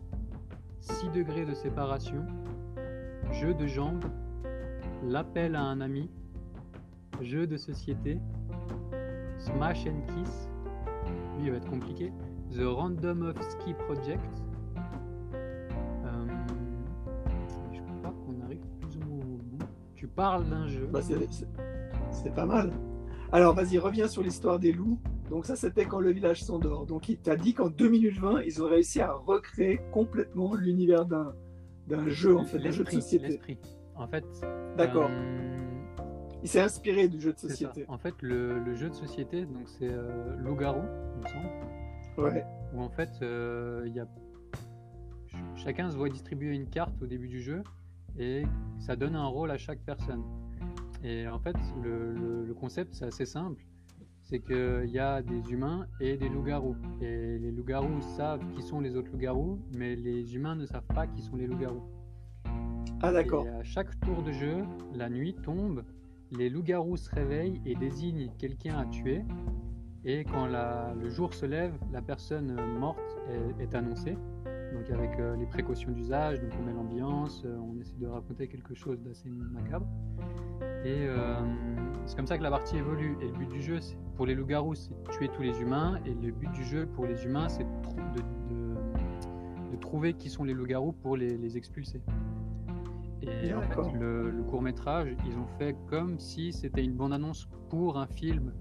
[0.80, 2.26] 6 degrés de séparation,
[3.32, 4.06] jeu de jambes,
[5.06, 6.10] l'appel à un ami,
[7.22, 8.18] jeu de société,
[9.38, 10.50] smash and kiss,
[11.52, 12.12] va être compliqué,
[12.52, 14.24] the random of ski project.
[16.06, 16.26] Euh,
[17.72, 19.66] je crois qu'on arrive plus ou moins au bout.
[19.96, 20.88] Tu parles d'un jeu.
[20.92, 22.72] Bah, c'est- pas mal.
[23.32, 25.00] Alors, vas-y, reviens sur l'histoire des loups.
[25.30, 26.86] Donc, ça, c'était quand le village s'endort.
[26.86, 31.06] Donc, il t'a dit qu'en 2 minutes 20, ils ont réussi à recréer complètement l'univers
[31.06, 31.34] d'un,
[31.88, 33.28] d'un jeu, en fait, d'un jeu de société.
[33.28, 33.58] l'esprit.
[33.96, 34.26] En fait.
[34.78, 35.10] D'accord.
[35.10, 35.60] euh,
[36.44, 37.86] Il s'est inspiré du jeu de société.
[37.88, 40.82] En fait, le, le jeu de société, donc c'est euh, Loup-garou,
[41.24, 41.50] me semble.
[42.18, 42.46] Ouais.
[42.74, 44.08] où en fait euh, il y a
[45.32, 47.64] ch- chacun se voit distribuer une carte au début du jeu
[48.20, 48.44] et
[48.80, 50.24] ça donne un rôle à chaque personne.
[51.04, 53.66] Et en fait le, le- le concept c'est assez simple,
[54.22, 56.76] c'est qu'il y a des humains et des loups-garous.
[57.02, 61.08] Et les loups-garous savent qui sont les autres loups-garous, mais les humains ne savent pas
[61.08, 61.84] qui sont les loups-garous.
[63.02, 63.46] Ah, d'accord.
[63.46, 64.64] Et à chaque tour de jeu,
[64.94, 65.84] la nuit tombe,
[66.32, 69.24] les loups-garous se réveillent et désignent quelqu'un à tuer.
[70.06, 73.00] Et quand la- le jour se lève, la personne euh, morte
[73.60, 74.18] est, est annoncée.
[74.74, 78.48] Donc avec euh, les précautions d'usage, donc on met l'ambiance, euh, on essaie de raconter
[78.48, 79.86] quelque chose d'assez macabre.
[80.84, 81.36] Et euh,
[82.06, 83.16] c'est comme ça que la partie évolue.
[83.22, 83.80] Et le but du jeu,
[84.18, 86.00] pour les loups-garous, c'est de tuer tous les humains.
[86.06, 90.14] Et le but du jeu pour les humains, c'est de, trou- de- de- de trouver
[90.16, 92.02] qui sont les loups-garous pour les, les expulser.
[93.22, 97.48] Et en fait, le, le court métrage, ils ont fait comme si c'était une bande-annonce
[97.70, 98.52] pour un film.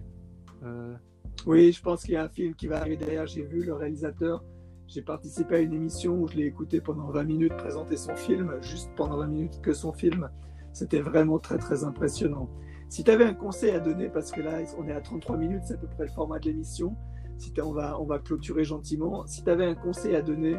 [1.46, 3.26] Oui, je pense qu'il y a un film qui va arriver derrière.
[3.26, 4.44] J'ai vu le réalisateur.
[4.86, 8.52] J'ai participé à une émission où je l'ai écouté pendant 20 minutes présenter son film,
[8.60, 10.28] juste pendant 20 minutes que son film.
[10.72, 12.48] C'était vraiment très très impressionnant.
[12.88, 15.62] Si tu avais un conseil à donner, parce que là on est à 33 minutes,
[15.64, 16.94] c'est à peu près le format de l'émission,
[17.38, 19.26] si on, va, on va clôturer gentiment.
[19.26, 20.56] Si tu avais un conseil à donner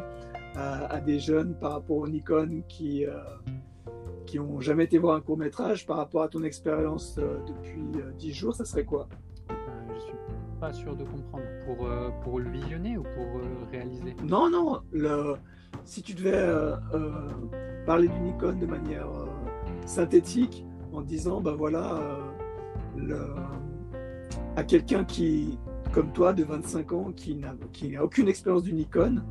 [0.56, 3.18] à, des jeunes par rapport au Nikon qui, euh,
[4.26, 8.00] qui ont jamais été voir un court métrage, par rapport à ton expérience euh, depuis
[8.00, 9.08] euh, 10 jours, ça serait quoi?
[10.64, 11.44] Pas sûr de comprendre.
[11.66, 14.16] Pour, euh, pour le visionner ou pour euh, réaliser?
[14.24, 14.80] Non, non.
[14.92, 15.34] Le,
[15.84, 16.76] si tu devais euh,
[17.84, 19.08] parler du Nikon de manière
[19.84, 22.00] synthétique, en disant, ben voilà,
[22.96, 23.34] le-
[24.56, 25.58] à quelqu'un qui,
[25.92, 29.22] comme toi, de 25 ans, qui n'a qui n'a aucune expérience du Nikon,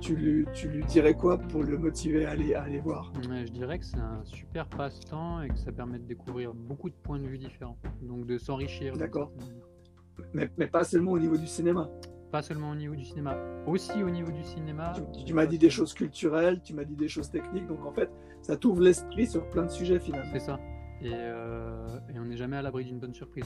[0.00, 3.12] tu lui, tu lui dirais quoi pour le motiver à aller, à aller voir?
[3.22, 6.94] Je dirais que c'est un super passe-temps et que ça permet de découvrir beaucoup de
[7.02, 7.78] points de vue différents.
[8.02, 8.92] Donc de s'enrichir.
[8.92, 9.30] d'une D'accord.
[9.38, 9.54] manière.
[10.34, 11.88] Mais, mais pas seulement au niveau du cinéma.
[12.30, 14.92] Pas seulement au niveau du cinéma, aussi au niveau du cinéma.
[15.14, 17.92] Tu, tu m'as dit des choses culturelles, tu m'as dit des choses techniques, donc en
[17.92, 18.10] fait,
[18.40, 20.30] ça t'ouvre l'esprit sur plein de sujets finalement.
[20.32, 20.58] C'est ça.
[21.02, 23.44] Et, euh, et on n'est jamais à l'abri d'une bonne surprise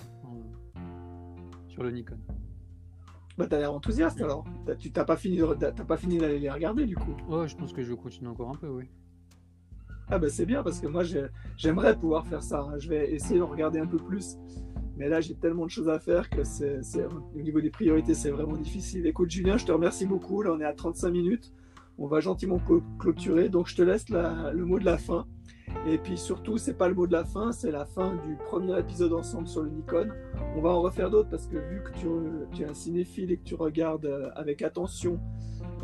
[1.69, 2.17] sur le Nikon.
[3.37, 4.45] Bah, t'as l'air enthousiaste alors.
[4.79, 7.15] Tu t'as pas fini, t'as pas fini d'aller les regarder du coup.
[7.29, 8.89] Oh, je pense que je continue encore un peu, oui.
[10.09, 12.61] Ah bah c'est bien parce que moi j'ai- j'aimerais pouvoir faire ça.
[12.61, 12.79] hein.
[12.79, 14.37] Je vais essayer d'en regarder un peu plus.
[14.97, 16.81] Mais là j'ai tellement de choses à faire que c'est
[17.35, 19.07] au niveau des priorités c'est vraiment difficile.
[19.07, 20.43] Écoute Julien, je te remercie beaucoup.
[20.43, 21.53] Là on est à 35 minutes.
[21.99, 22.61] On va gentiment
[22.99, 23.49] clôturer.
[23.49, 25.27] Donc je te laisse la- le mot de la fin.
[25.87, 28.79] Et puis surtout, c'est pas le mot de la fin, c'est la fin du premier
[28.79, 30.09] épisode ensemble sur le Nikon.
[30.57, 31.91] On va en refaire d'autres parce que vu que
[32.55, 35.21] tu, es un cinéphile et que tu regardes avec attention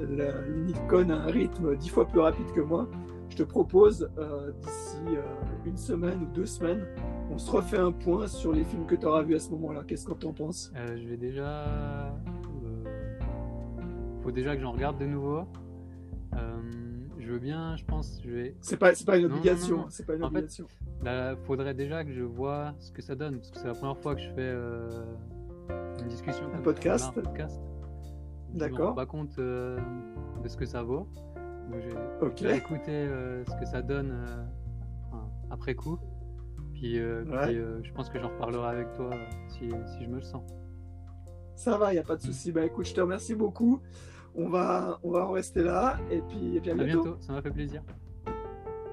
[0.00, 2.88] le, Nikon à un rythme dix fois plus rapide que moi,
[3.32, 5.22] je te propose euh, d'ici euh,
[5.64, 6.84] une semaine ou deux semaines,
[7.30, 9.84] on se refait un point sur les films que tu auras vus à ce moment-là.
[9.88, 10.70] Qu'est-ce que tu en penses?
[10.76, 11.64] Euh, je vais déjà.
[11.64, 12.84] euh,
[14.20, 15.44] faut déjà que j'en regarde de nouveau.
[17.18, 18.56] Je veux bien, je pense, je vais.
[18.60, 19.76] C'est pas, pas une non, obligation.
[19.76, 19.88] non, non.
[19.90, 20.62] C'est pas une En fait.
[21.02, 23.96] Là, faudrait déjà que je vois ce que ça donne, parce que c'est la première
[23.96, 24.52] fois que je fais
[26.00, 26.44] une discussion.
[26.52, 27.10] Un podcast.
[27.14, 27.62] voilà, un podcast.
[28.48, 28.88] Je me D'accord.
[28.88, 29.78] rends pas compte de
[30.48, 31.06] ce que ça vaut.
[31.70, 31.80] Donc,
[32.44, 34.44] vais écouter euh, ce que ça donne euh,
[35.08, 35.98] enfin, après coup.
[36.74, 37.46] Puis, euh, Ouais.
[37.46, 39.10] puis, je pense que j'en reparlerai avec toi
[39.48, 40.42] si, si je me le sens.
[41.54, 42.50] Ça va, il n'y a pas de souci.
[42.50, 43.80] Bah écoute, je te remercie beaucoup.
[44.34, 45.98] On va, on va en rester là.
[46.10, 47.02] Et puis, et puis à À bientôt.
[47.02, 47.82] bientôt, ça m'a fait plaisir.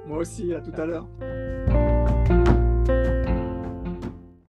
[0.06, 1.08] Moi aussi, à tout à l'heure.